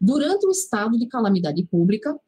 [0.00, 2.18] durante o estado de calamidade pública,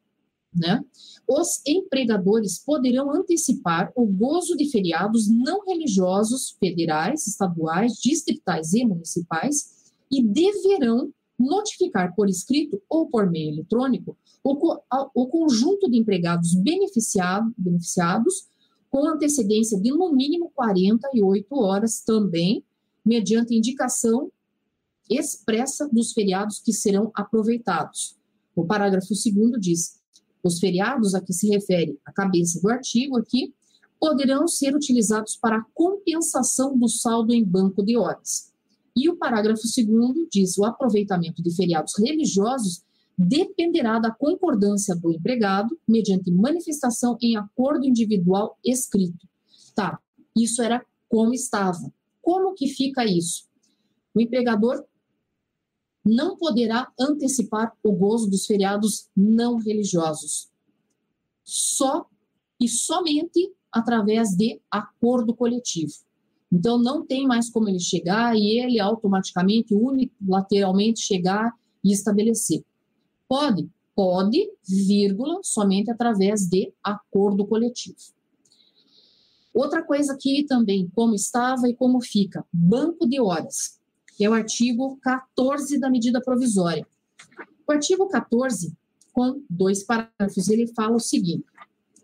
[0.57, 0.83] né?
[1.27, 9.91] Os empregadores poderão antecipar o gozo de feriados não religiosos federais, estaduais, distritais e municipais
[10.11, 14.79] e deverão notificar por escrito ou por meio eletrônico o,
[15.13, 18.47] o conjunto de empregados beneficiado, beneficiados
[18.89, 22.63] com antecedência de no mínimo 48 horas também,
[23.05, 24.31] mediante indicação
[25.09, 28.17] expressa dos feriados que serão aproveitados.
[28.55, 29.96] O parágrafo 2 diz:
[30.47, 33.53] os feriados a que se refere a cabeça do artigo aqui
[33.99, 38.51] poderão ser utilizados para compensação do saldo em banco de horas.
[38.95, 42.83] E o parágrafo 2 diz: o aproveitamento de feriados religiosos
[43.17, 49.27] dependerá da concordância do empregado mediante manifestação em acordo individual escrito.
[49.75, 49.99] Tá,
[50.35, 51.91] isso era como estava.
[52.21, 53.47] Como que fica isso?
[54.13, 54.83] O empregador
[56.07, 60.49] não poderá antecipar o gozo dos feriados não religiosos.
[61.43, 62.07] Só
[62.59, 65.93] e somente através de acordo coletivo.
[66.51, 72.63] Então, não tem mais como ele chegar e ele automaticamente, unilateralmente chegar e estabelecer.
[73.27, 73.69] Pode?
[73.93, 77.97] Pode, vírgula, somente através de acordo coletivo.
[79.53, 83.76] Outra coisa aqui também, como estava e como fica, banco de horas
[84.17, 86.85] que é o artigo 14 da medida provisória.
[87.67, 88.73] O artigo 14,
[89.13, 91.45] com dois parágrafos, ele fala o seguinte: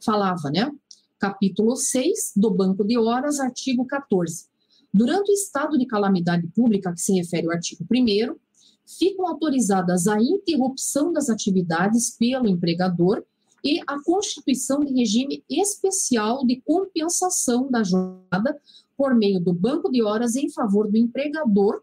[0.05, 0.71] falava, né?
[1.17, 4.45] Capítulo 6 do Banco de Horas, artigo 14.
[4.93, 8.35] Durante o estado de calamidade pública, que se refere ao artigo 1,
[8.85, 13.23] ficam autorizadas a interrupção das atividades pelo empregador
[13.63, 18.59] e a constituição de regime especial de compensação da jornada
[18.95, 21.81] por meio do banco de horas em favor do empregador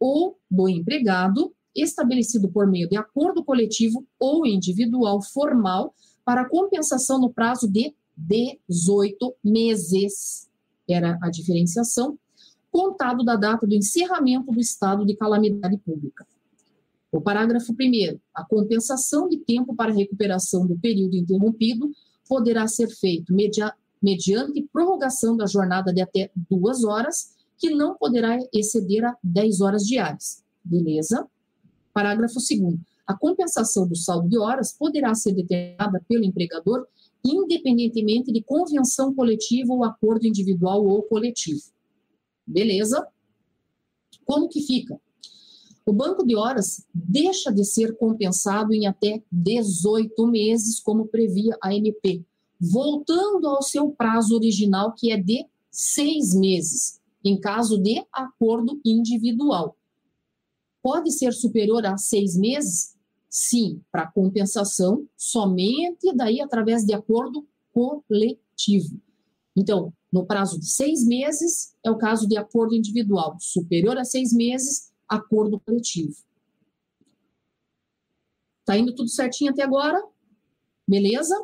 [0.00, 7.32] ou do empregado, estabelecido por meio de acordo coletivo ou individual formal para compensação no
[7.32, 10.48] prazo de 18 meses.
[10.88, 12.18] Era a diferenciação,
[12.70, 16.26] contado da data do encerramento do estado de calamidade pública.
[17.10, 18.18] O parágrafo 1.
[18.34, 21.90] A compensação de tempo para recuperação do período interrompido
[22.28, 28.38] poderá ser feito media, mediante prorrogação da jornada de até duas horas que não poderá
[28.52, 30.42] exceder a 10 horas diárias.
[30.64, 31.26] Beleza?
[31.92, 32.78] Parágrafo 2.
[33.06, 36.86] A compensação do saldo de horas poderá ser determinada pelo empregador
[37.24, 41.62] independentemente de convenção coletiva ou acordo individual ou coletivo.
[42.46, 43.06] Beleza?
[44.24, 44.98] Como que fica?
[45.84, 51.74] O banco de horas deixa de ser compensado em até 18 meses, como previa a
[51.74, 52.22] MP,
[52.60, 59.76] voltando ao seu prazo original, que é de seis meses, em caso de acordo individual.
[60.82, 62.96] Pode ser superior a seis meses?
[63.28, 69.00] Sim, para compensação, somente daí através de acordo coletivo.
[69.56, 73.36] Então, no prazo de seis meses, é o caso de acordo individual.
[73.38, 76.14] Superior a seis meses, acordo coletivo.
[78.64, 80.02] Tá indo tudo certinho até agora?
[80.86, 81.34] Beleza?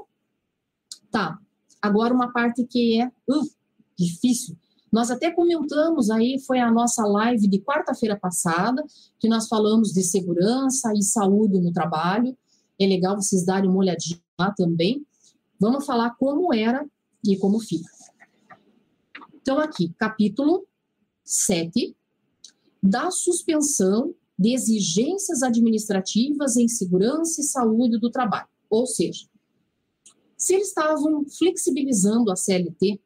[1.10, 1.38] Tá.
[1.80, 3.50] Agora uma parte que é uh,
[3.98, 4.56] difícil.
[4.94, 8.80] Nós até comentamos aí, foi a nossa live de quarta-feira passada,
[9.18, 12.38] que nós falamos de segurança e saúde no trabalho.
[12.80, 15.04] É legal vocês darem uma olhadinha lá também.
[15.59, 16.87] Vamos falar como era
[17.26, 17.90] e como fica.
[19.35, 20.64] Então, aqui, capítulo
[21.24, 21.96] 7,
[22.80, 28.46] da suspensão de exigências administrativas em segurança e saúde do trabalho.
[28.70, 29.26] Ou seja,
[30.37, 33.00] se eles estavam flexibilizando a CLT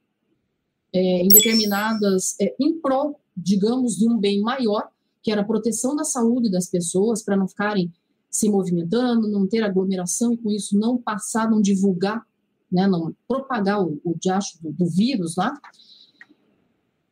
[0.93, 4.89] é, em determinadas, é, em prol, digamos, de um bem maior,
[5.23, 7.93] que era a proteção da saúde das pessoas, para não ficarem
[8.31, 12.27] se movimentando, não ter aglomeração e com isso não passar, não divulgar,
[12.71, 15.59] né, não propagar o, o diacho do, do vírus lá,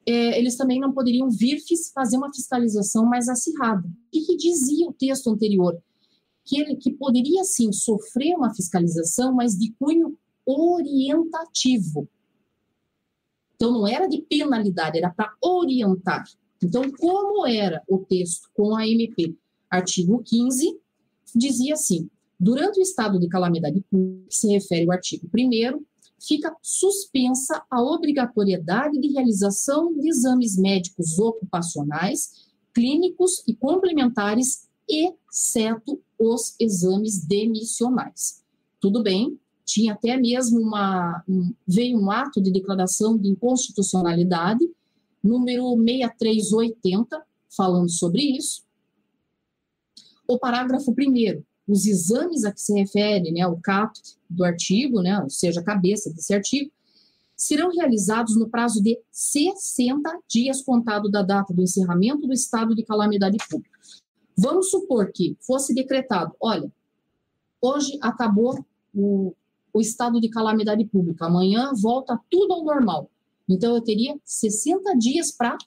[0.07, 1.59] é, eles também não poderiam vir
[1.93, 3.89] fazer uma fiscalização mais acirrada.
[3.89, 5.77] O que, dizia o texto anterior?
[6.45, 12.09] Que ele que poderia sim sofrer uma fiscalização, mas de cunho orientativo.
[13.57, 16.25] Então não era de penalidade, era para orientar.
[16.63, 19.35] Então, como era o texto com a MP?
[19.71, 20.79] Artigo 15
[21.35, 25.85] dizia assim: durante o estado de calamidade pública, se refere ao artigo 1
[26.27, 36.55] fica suspensa a obrigatoriedade de realização de exames médicos ocupacionais, clínicos e complementares, exceto os
[36.59, 38.43] exames demissionais.
[38.81, 41.23] Tudo bem, tinha até mesmo uma.
[41.29, 44.65] Um, veio um ato de declaração de inconstitucionalidade,
[45.23, 47.23] número 6380,
[47.55, 48.63] falando sobre isso.
[50.27, 55.21] O parágrafo primeiro os exames a que se refere, né, o caput do artigo, né,
[55.21, 56.71] ou seja, a cabeça desse artigo,
[57.37, 62.85] serão realizados no prazo de 60 dias contado da data do encerramento do estado de
[62.85, 63.79] calamidade pública.
[64.39, 66.71] Vamos supor que fosse decretado, olha,
[67.61, 69.35] hoje acabou o,
[69.77, 73.11] o estado de calamidade pública, amanhã volta tudo ao normal.
[73.47, 75.59] Então eu teria 60 dias para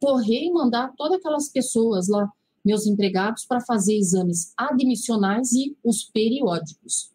[0.00, 2.30] correr e mandar todas aquelas pessoas lá
[2.64, 7.10] meus empregados para fazer exames admissionais e os periódicos.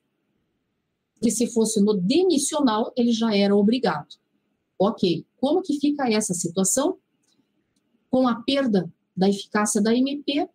[1.22, 4.16] Que se fosse no demissional, ele já era obrigado.
[4.78, 6.98] Ok, como que fica essa situação?
[8.10, 10.50] Com a perda da eficácia da MP,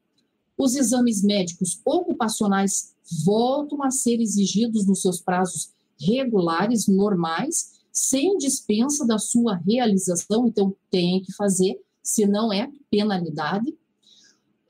[0.59, 9.07] os exames médicos ocupacionais voltam a ser exigidos nos seus prazos regulares, normais, sem dispensa
[9.07, 13.75] da sua realização, então tem que fazer, se não é penalidade.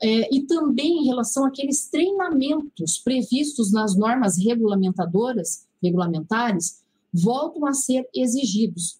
[0.01, 8.07] É, e também em relação àqueles treinamentos previstos nas normas regulamentadoras, regulamentares, voltam a ser
[8.13, 8.99] exigidos,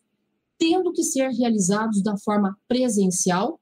[0.57, 3.59] tendo que ser realizados da forma presencial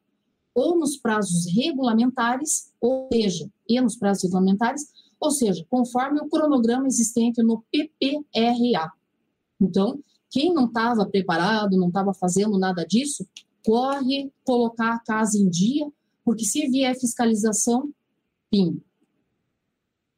[0.53, 4.87] ou nos prazos regulamentares, ou seja, e nos prazos regulamentares,
[5.19, 8.91] ou seja, conforme o cronograma existente no PPRA.
[9.59, 9.99] Então,
[10.29, 13.25] quem não estava preparado, não estava fazendo nada disso,
[13.65, 15.91] corre colocar a casa em dia
[16.25, 17.93] porque se vier fiscalização,
[18.49, 18.81] pim.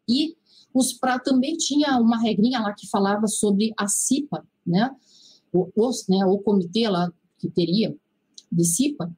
[0.07, 0.38] E
[0.73, 4.95] os pra, também tinha uma regrinha lá que falava sobre a CIPA, né?
[5.51, 7.95] O, os, né, o comitê lá que teria
[8.49, 9.13] de CIPA,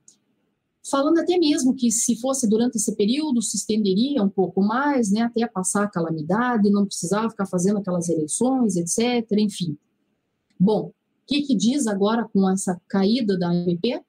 [0.89, 5.21] falando até mesmo que se fosse durante esse período se estenderia um pouco mais, né,
[5.21, 9.25] até passar a calamidade, não precisava ficar fazendo aquelas eleições, etc.
[9.37, 9.77] Enfim.
[10.59, 10.93] Bom, o
[11.27, 14.01] que, que diz agora com essa caída da MP?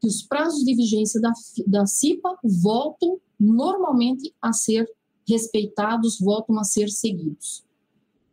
[0.00, 1.32] que os prazos de vigência da,
[1.66, 4.88] da CIPA voltam normalmente a ser
[5.28, 7.64] respeitados, voltam a ser seguidos.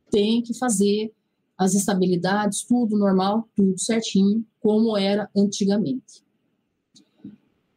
[0.10, 1.12] Tem que fazer
[1.58, 6.24] as estabilidades, tudo normal, tudo certinho, como era antigamente.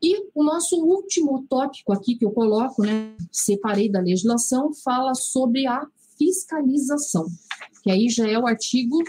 [0.07, 5.67] E o nosso último tópico aqui que eu coloco, né, separei da legislação, fala sobre
[5.67, 5.85] a
[6.17, 7.27] fiscalização,
[7.83, 9.03] que aí já é o artigo,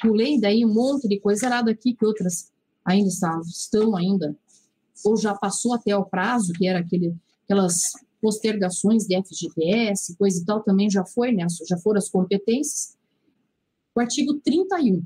[0.00, 2.52] pulei daí um monte de coisa errada aqui que outras
[2.84, 4.36] ainda estão, estão ainda,
[5.04, 7.90] ou já passou até o prazo, que era aquele, aquelas
[8.22, 11.44] postergações de FGTS, coisa e tal, também já foi, né?
[11.68, 12.96] Já foram as competências.
[13.96, 15.02] O artigo 31.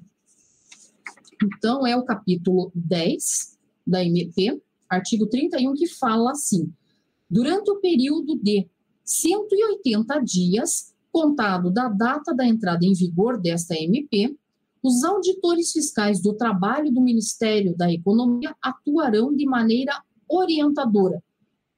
[1.43, 4.61] Então, é o capítulo 10 da MP,
[4.91, 6.73] artigo 31, que fala assim:
[7.31, 8.69] durante o período de
[9.05, 14.37] 180 dias, contado da data da entrada em vigor desta MP,
[14.83, 19.93] os auditores fiscais do trabalho do Ministério da Economia atuarão de maneira
[20.29, 21.23] orientadora,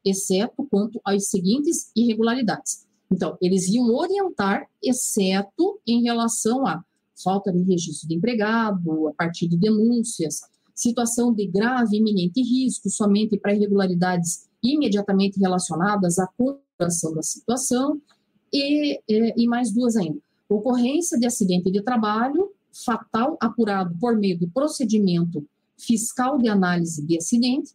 [0.04, 2.86] exceto quanto às seguintes irregularidades.
[3.10, 6.82] Então, eles iam orientar, exceto em relação a
[7.22, 10.40] falta de registro de empregado, a partir de denúncias,
[10.75, 18.01] situação de grave e iminente risco, somente para irregularidades imediatamente relacionadas à comparação da situação
[18.53, 20.18] e, é, e mais duas ainda.
[20.49, 22.51] Ocorrência de acidente de trabalho
[22.85, 25.45] fatal apurado por meio de procedimento
[25.79, 27.73] fiscal de análise de acidente,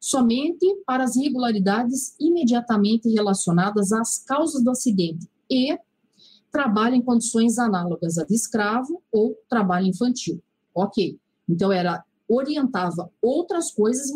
[0.00, 5.78] somente para as irregularidades imediatamente relacionadas às causas do acidente e
[6.50, 10.42] trabalho em condições análogas a de escravo ou trabalho infantil.
[10.74, 11.18] Ok.
[11.48, 14.10] Então, era orientava outras coisas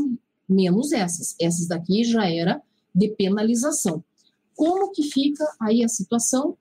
[0.48, 1.34] menos essas.
[1.40, 2.62] Essas daqui já era
[2.94, 4.02] de penalização.
[4.54, 6.56] Como que fica aí a situação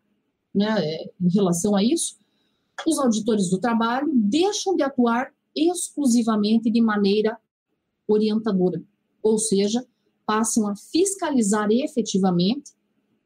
[0.53, 0.75] né,
[1.19, 2.17] em relação a isso?
[2.85, 7.37] Os auditores do trabalho deixam de atuar exclusivamente de maneira
[8.07, 8.81] orientadora,
[9.23, 9.85] ou seja,
[10.25, 12.71] passam a fiscalizar efetivamente,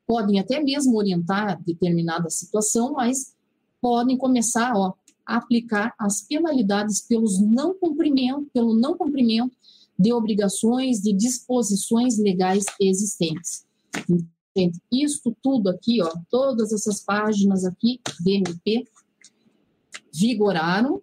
[0.07, 3.35] podem até mesmo orientar determinada situação, mas
[3.81, 4.93] podem começar ó,
[5.25, 9.55] aplicar as penalidades pelos não cumprimento, pelo não cumprimento
[9.97, 13.65] de obrigações, de disposições legais existentes.
[14.55, 18.85] Gente, isto tudo aqui, ó, todas essas páginas aqui, DMP,
[20.13, 21.01] vigoraram,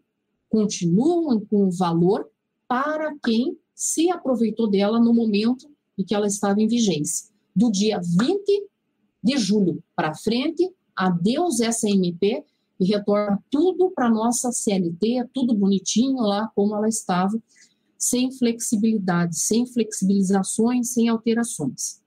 [0.50, 2.28] continuam com valor
[2.66, 7.30] para quem se aproveitou dela no momento em que ela estava em vigência.
[7.54, 8.68] Do dia 20
[9.22, 12.44] de julho para frente, adeus SMP
[12.78, 17.40] e retorna tudo para nossa CLT, tudo bonitinho lá como ela estava,
[17.98, 22.00] sem flexibilidade, sem flexibilizações, sem alterações.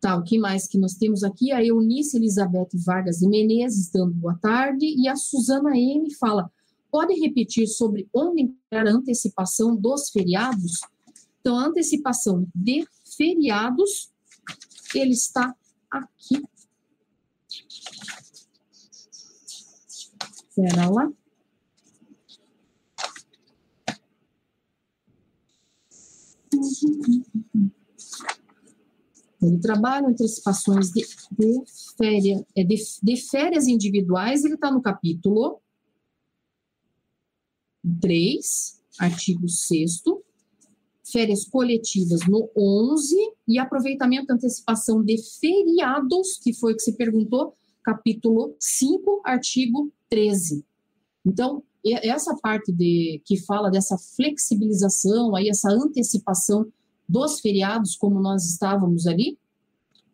[0.00, 1.50] Tá, o que mais que nós temos aqui?
[1.50, 6.50] A Eunice Elizabeth Vargas e Menezes dando boa tarde e a Suzana M fala:
[6.90, 10.80] pode repetir sobre onde entrar a antecipação dos feriados?
[11.40, 12.86] Então, a antecipação de
[13.16, 14.12] feriados,
[14.94, 15.54] ele está
[15.90, 16.42] aqui.
[20.58, 21.12] Espera lá.
[29.40, 31.64] Ele trabalha antecipações de, de,
[31.96, 35.60] férias, é de, de férias individuais, ele está no capítulo
[38.00, 40.02] 3, artigo 6
[41.04, 43.14] férias coletivas no 11
[43.46, 47.56] e aproveitamento antecipação de feriados, que foi que se perguntou,
[47.88, 50.62] capítulo 5, artigo 13.
[51.24, 51.62] Então,
[52.02, 56.70] essa parte de que fala dessa flexibilização, aí essa antecipação
[57.08, 59.38] dos feriados, como nós estávamos ali,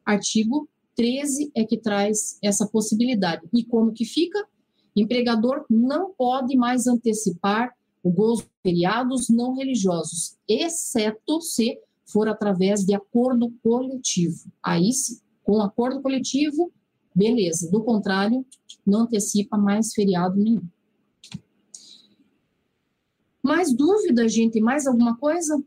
[0.07, 3.43] artigo 13 é que traz essa possibilidade.
[3.53, 4.47] E como que fica?
[4.95, 12.85] Empregador não pode mais antecipar o gozo de feriados não religiosos, exceto se for através
[12.85, 14.49] de acordo coletivo.
[14.63, 14.91] Aí,
[15.43, 16.71] com acordo coletivo,
[17.15, 17.71] beleza.
[17.71, 18.45] Do contrário,
[18.87, 20.67] não antecipa mais feriado nenhum.
[23.43, 24.61] Mais dúvida, gente?
[24.61, 25.63] Mais alguma coisa?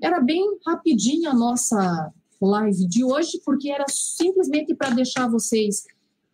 [0.00, 5.84] Era bem rapidinha a nossa live de hoje, porque era simplesmente para deixar vocês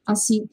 [0.07, 0.49] assim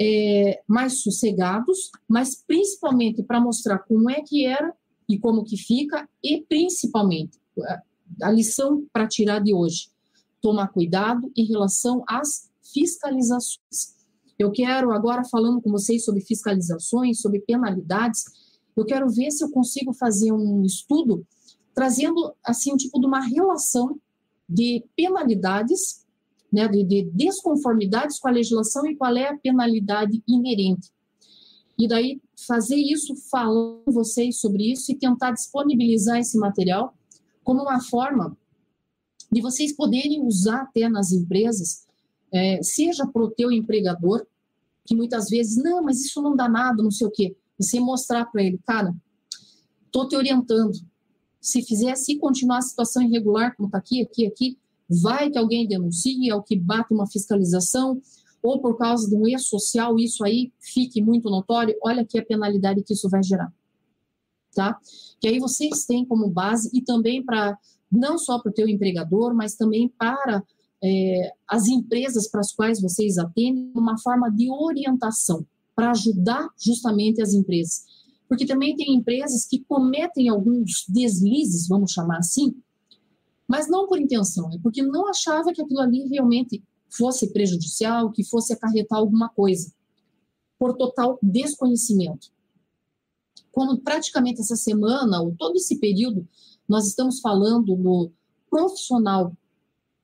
[0.00, 4.74] é, mais sossegados, mas principalmente para mostrar como é que era
[5.08, 7.38] e como que fica, e principalmente
[8.22, 9.89] a lição para tirar de hoje,
[10.40, 14.00] tomar cuidado em relação às fiscalizações.
[14.38, 18.24] Eu quero agora falando com vocês sobre fiscalizações, sobre penalidades,
[18.76, 21.26] eu quero ver se eu consigo fazer um estudo
[21.74, 23.98] trazendo assim um tipo de uma relação
[24.48, 26.04] de penalidades,
[26.52, 30.90] né, de, de desconformidades com a legislação e qual é a penalidade inerente.
[31.78, 36.94] E daí fazer isso falando com vocês sobre isso e tentar disponibilizar esse material
[37.44, 38.36] como uma forma
[39.30, 41.86] de vocês poderem usar até nas empresas,
[42.32, 44.26] é, seja para o teu empregador,
[44.84, 47.36] que muitas vezes, não, mas isso não dá nada, não sei o quê.
[47.58, 48.94] Você mostrar para ele, cara,
[49.86, 50.72] estou te orientando,
[51.40, 54.58] se fizer, se continuar a situação irregular, como está aqui, aqui, aqui,
[54.88, 58.00] vai que alguém denuncie, ou que bata uma fiscalização,
[58.42, 62.24] ou por causa de um erro social, isso aí fique muito notório, olha aqui a
[62.24, 63.52] penalidade que isso vai gerar.
[64.54, 64.78] Tá?
[65.20, 67.56] Que aí vocês têm como base, e também para,
[67.90, 70.42] não só para o teu empregador, mas também para
[70.82, 77.20] é, as empresas para as quais vocês atendem, uma forma de orientação, para ajudar justamente
[77.20, 77.84] as empresas
[78.30, 82.54] porque também tem empresas que cometem alguns deslizes, vamos chamar assim,
[83.48, 88.22] mas não por intenção, é porque não achava que aquilo ali realmente fosse prejudicial, que
[88.22, 89.72] fosse acarretar alguma coisa,
[90.60, 92.28] por total desconhecimento.
[93.50, 96.24] Como praticamente essa semana, ou todo esse período,
[96.70, 98.12] nós estamos falando no
[98.48, 99.36] profissional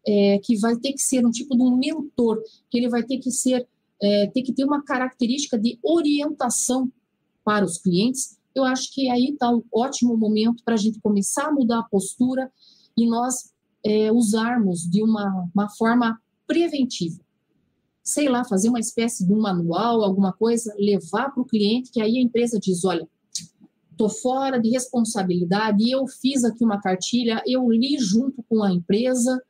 [0.04, 3.18] é, que vai ter que ser um tipo de um mentor, que ele vai ter
[3.18, 3.68] que ser,
[4.02, 6.90] é, ter que ter uma característica de orientação
[7.44, 11.46] para os clientes, eu acho que aí está um ótimo momento para a gente começar
[11.46, 12.50] a mudar a postura
[12.96, 13.52] e nós
[13.84, 17.20] é, usarmos de uma, uma forma preventiva.
[18.02, 22.00] Sei lá, fazer uma espécie de um manual, alguma coisa, levar para o cliente, que
[22.00, 23.06] aí a empresa diz: olha,
[23.96, 29.42] estou fora de responsabilidade, eu fiz aqui uma cartilha, eu li junto com a empresa,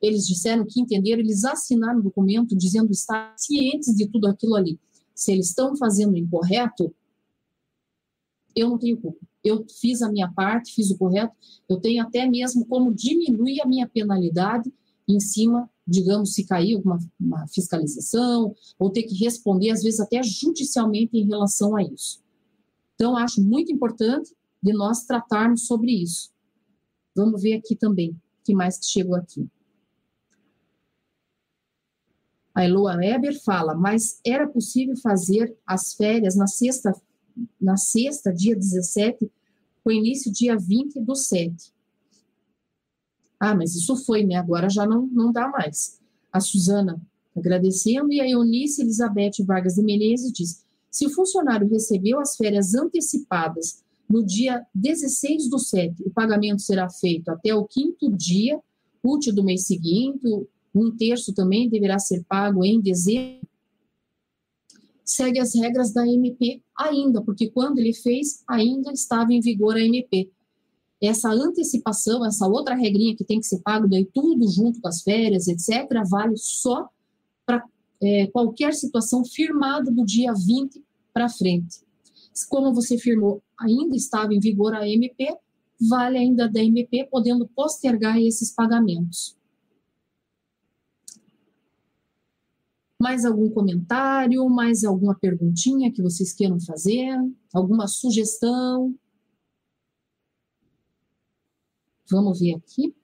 [0.00, 4.78] eles disseram que entenderam, eles assinaram o documento dizendo estar cientes de tudo aquilo ali.
[5.14, 6.94] Se eles estão fazendo incorreto,
[8.54, 9.26] eu não tenho culpa.
[9.42, 11.34] Eu fiz a minha parte, fiz o correto,
[11.66, 14.70] eu tenho até mesmo como diminuir a minha penalidade
[15.08, 20.22] em cima, digamos, se cair alguma uma fiscalização, ou ter que responder, às vezes até
[20.22, 22.25] judicialmente em relação a isso.
[22.96, 26.32] Então, acho muito importante de nós tratarmos sobre isso.
[27.14, 29.48] Vamos ver aqui também, o que mais chegou aqui.
[32.54, 36.90] A Eloa Weber fala, mas era possível fazer as férias na sexta,
[37.60, 39.30] na sexta, dia 17,
[39.84, 41.70] com início dia 20 do 7.
[43.38, 44.36] Ah, mas isso foi, né?
[44.36, 46.00] Agora já não, não dá mais.
[46.32, 47.00] A Suzana
[47.36, 50.64] agradecendo e a Eunice Elizabeth Vargas de Menezes diz:
[50.96, 56.88] se o funcionário recebeu as férias antecipadas no dia 16 do 7, o pagamento será
[56.88, 58.58] feito até o quinto dia
[59.04, 60.26] útil do mês seguinte,
[60.74, 63.46] um terço também deverá ser pago em dezembro.
[65.04, 69.80] Segue as regras da MP ainda, porque quando ele fez, ainda estava em vigor a
[69.80, 70.30] MP.
[70.98, 75.02] Essa antecipação, essa outra regrinha que tem que ser pago, daí tudo junto com as
[75.02, 76.88] férias, etc., vale só
[77.44, 77.62] para
[78.02, 80.85] é, qualquer situação firmada do dia 20
[81.16, 81.80] para frente.
[82.50, 85.34] Como você firmou, ainda estava em vigor a MP,
[85.88, 89.34] vale ainda da MP, podendo postergar esses pagamentos.
[93.00, 97.16] Mais algum comentário, mais alguma perguntinha que vocês queiram fazer?
[97.54, 98.94] Alguma sugestão?
[102.10, 102.94] Vamos ver aqui.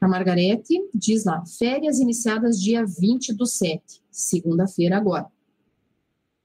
[0.00, 5.30] A Margarete diz lá, férias iniciadas dia 20 do 7, segunda-feira agora.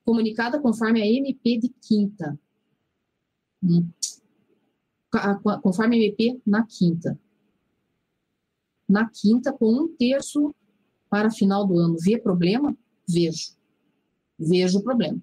[0.04, 2.38] Comunicada conforme a MP de quinta.
[3.64, 3.88] Hum.
[5.62, 7.20] Conforme a MP na quinta.
[8.88, 10.54] Na quinta, com um terço
[11.10, 11.96] para final do ano.
[12.00, 12.76] Vê problema?
[13.08, 13.54] Vejo.
[14.38, 15.22] Vejo o problema.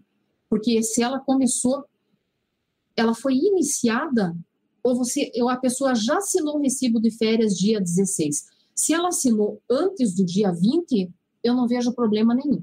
[0.49, 1.85] Porque se ela começou,
[2.95, 4.37] ela foi iniciada
[4.85, 8.45] ou você, ou a pessoa já assinou o recibo de férias dia 16.
[8.73, 11.11] Se ela assinou antes do dia 20,
[11.47, 12.63] eu não vejo problema nenhum.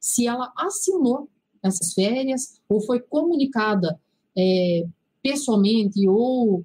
[0.00, 1.28] Se ela assinou
[1.62, 4.00] essas férias, ou foi comunicada
[4.36, 4.86] é,
[5.22, 6.64] pessoalmente ou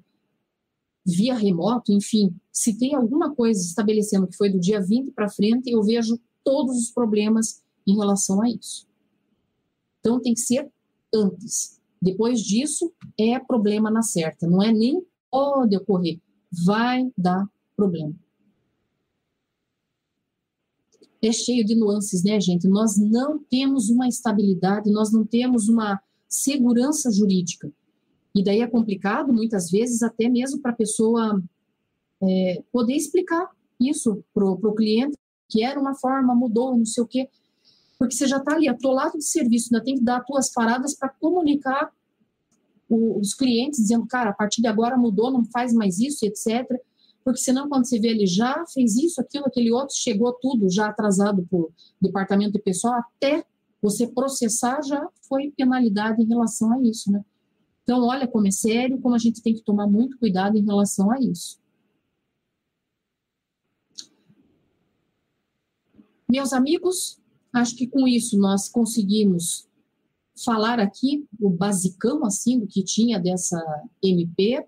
[1.06, 5.70] via remoto, enfim, se tem alguma coisa estabelecendo que foi do dia 20 para frente,
[5.70, 8.86] eu vejo todos os problemas em relação a isso.
[10.00, 10.68] Então tem que ser
[11.14, 11.78] antes.
[12.00, 14.46] Depois disso, é problema na certa.
[14.46, 16.20] Não é nem pode ocorrer.
[16.64, 18.14] Vai dar problema.
[21.22, 22.68] É cheio de nuances, né, gente?
[22.68, 27.70] Nós não temos uma estabilidade, nós não temos uma segurança jurídica.
[28.34, 31.42] E daí é complicado, muitas vezes, até mesmo para a pessoa
[32.22, 33.50] é, poder explicar
[33.80, 35.16] isso para o cliente,
[35.48, 37.28] que era uma forma, mudou, não sei o quê
[37.98, 40.94] porque você já está ali atolado de serviço, ainda tem que dar as tuas paradas
[40.94, 41.92] para comunicar
[42.88, 46.64] o, os clientes, dizendo, cara, a partir de agora mudou, não faz mais isso, etc.
[47.28, 50.88] Porque senão, quando você vê ele já fez isso, aquilo, aquele outro, chegou tudo já
[50.88, 51.70] atrasado o
[52.00, 53.44] departamento de pessoal, até
[53.82, 57.22] você processar já foi penalidade em relação a isso, né?
[57.82, 61.10] Então, olha como é sério, como a gente tem que tomar muito cuidado em relação
[61.10, 61.58] a isso.
[66.30, 67.18] Meus amigos,
[67.52, 69.68] Acho que com isso nós conseguimos
[70.44, 73.58] falar aqui o basicão assim do que tinha dessa
[74.02, 74.64] MP.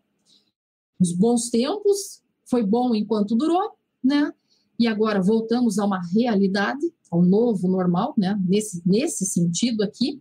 [0.98, 3.72] Os bons tempos, foi bom enquanto durou,
[4.02, 4.32] né?
[4.78, 6.80] E agora voltamos a uma realidade,
[7.10, 8.38] ao novo normal, né?
[8.46, 10.20] Nesse, nesse sentido aqui.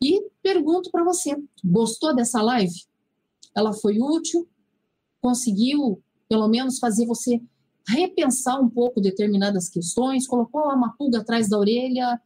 [0.00, 2.84] E pergunto para você: gostou dessa live?
[3.54, 4.48] Ela foi útil?
[5.20, 7.40] Conseguiu, pelo menos, fazer você
[7.88, 12.20] repensar um pouco determinadas questões, colocou uma pulga atrás da orelha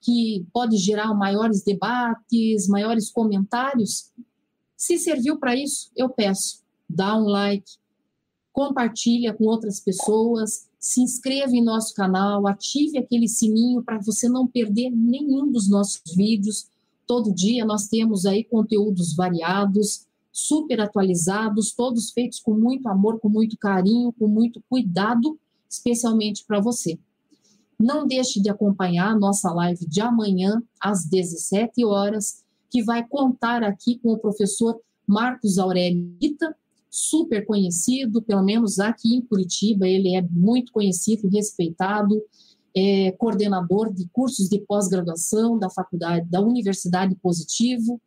[0.00, 4.12] que pode gerar maiores debates, maiores comentários.
[4.76, 7.64] Se serviu para isso, eu peço, dá um like,
[8.54, 14.46] compartilha com outras pessoas, se inscreva em nosso canal, ative aquele sininho para você não
[14.46, 16.68] perder nenhum dos nossos vídeos.
[17.04, 23.28] Todo dia nós temos aí conteúdos variados, super atualizados, todos feitos com muito amor, com
[23.28, 25.36] muito carinho, com muito cuidado,
[25.68, 26.96] especialmente para você.
[27.78, 33.64] Não deixe de acompanhar a nossa live de amanhã, às 17 horas, que vai contar
[33.64, 36.56] aqui com o professor Marcos Aurélio Ita,
[36.94, 42.22] super conhecido, pelo menos aqui em Curitiba, ele é muito conhecido, respeitado,
[42.72, 48.00] é coordenador de cursos de pós-graduação da faculdade, da Universidade Positivo,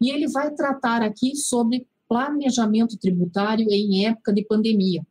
[0.00, 5.04] e ele vai tratar aqui sobre planejamento tributário em época de pandemia.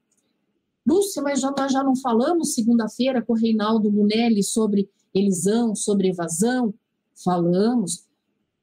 [0.87, 6.07] Lúcia, mas já, nós já não falamos segunda-feira com o Reinaldo Munelli sobre elisão, sobre
[6.07, 6.73] evasão?
[7.23, 8.05] Falamos.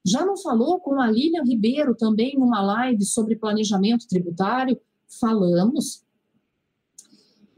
[0.09, 4.79] Já não falou com a Lilian Ribeiro também numa live sobre planejamento tributário?
[5.19, 6.03] Falamos.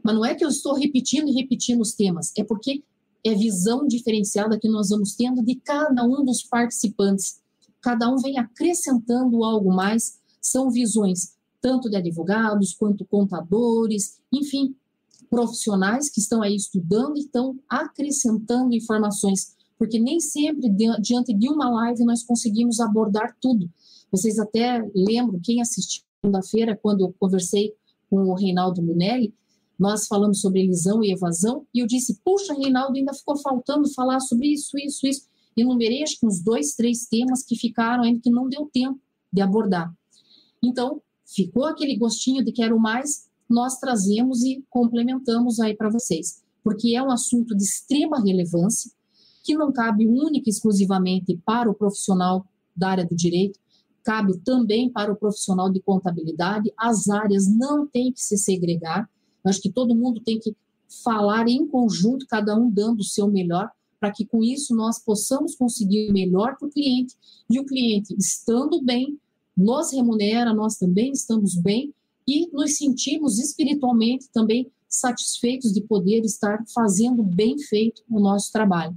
[0.02, 2.82] Mas não é que eu estou repetindo e repetindo os temas, é porque
[3.24, 7.40] é visão diferenciada que nós vamos tendo de cada um dos participantes.
[7.80, 14.74] Cada um vem acrescentando algo mais, são visões tanto de advogados quanto contadores, enfim,
[15.30, 20.70] profissionais que estão aí estudando e estão acrescentando informações, porque nem sempre
[21.00, 23.68] diante de uma live nós conseguimos abordar tudo.
[24.12, 27.74] Vocês até lembram, quem assistiu segunda-feira, quando eu conversei
[28.08, 29.34] com o Reinaldo Munelli,
[29.76, 34.20] nós falamos sobre elisão e evasão, e eu disse, puxa, Reinaldo, ainda ficou faltando falar
[34.20, 35.26] sobre isso, isso, isso.
[35.56, 39.00] Enumerei acho que uns dois, três temas que ficaram ainda que não deu tempo
[39.32, 39.92] de abordar.
[40.62, 46.94] Então, ficou aquele gostinho de quero mais, nós trazemos e complementamos aí para vocês, porque
[46.94, 48.92] é um assunto de extrema relevância,
[49.42, 53.58] que não cabe única e exclusivamente para o profissional da área do direito,
[54.02, 59.08] cabe também para o profissional de contabilidade, as áreas não têm que se segregar,
[59.44, 60.54] acho que todo mundo tem que
[61.02, 65.54] falar em conjunto, cada um dando o seu melhor, para que com isso nós possamos
[65.54, 67.14] conseguir o melhor para o cliente,
[67.48, 69.18] e o cliente estando bem,
[69.56, 71.94] nos remunera, nós também estamos bem
[72.26, 78.96] e nos sentimos espiritualmente também satisfeitos de poder estar fazendo bem feito o nosso trabalho.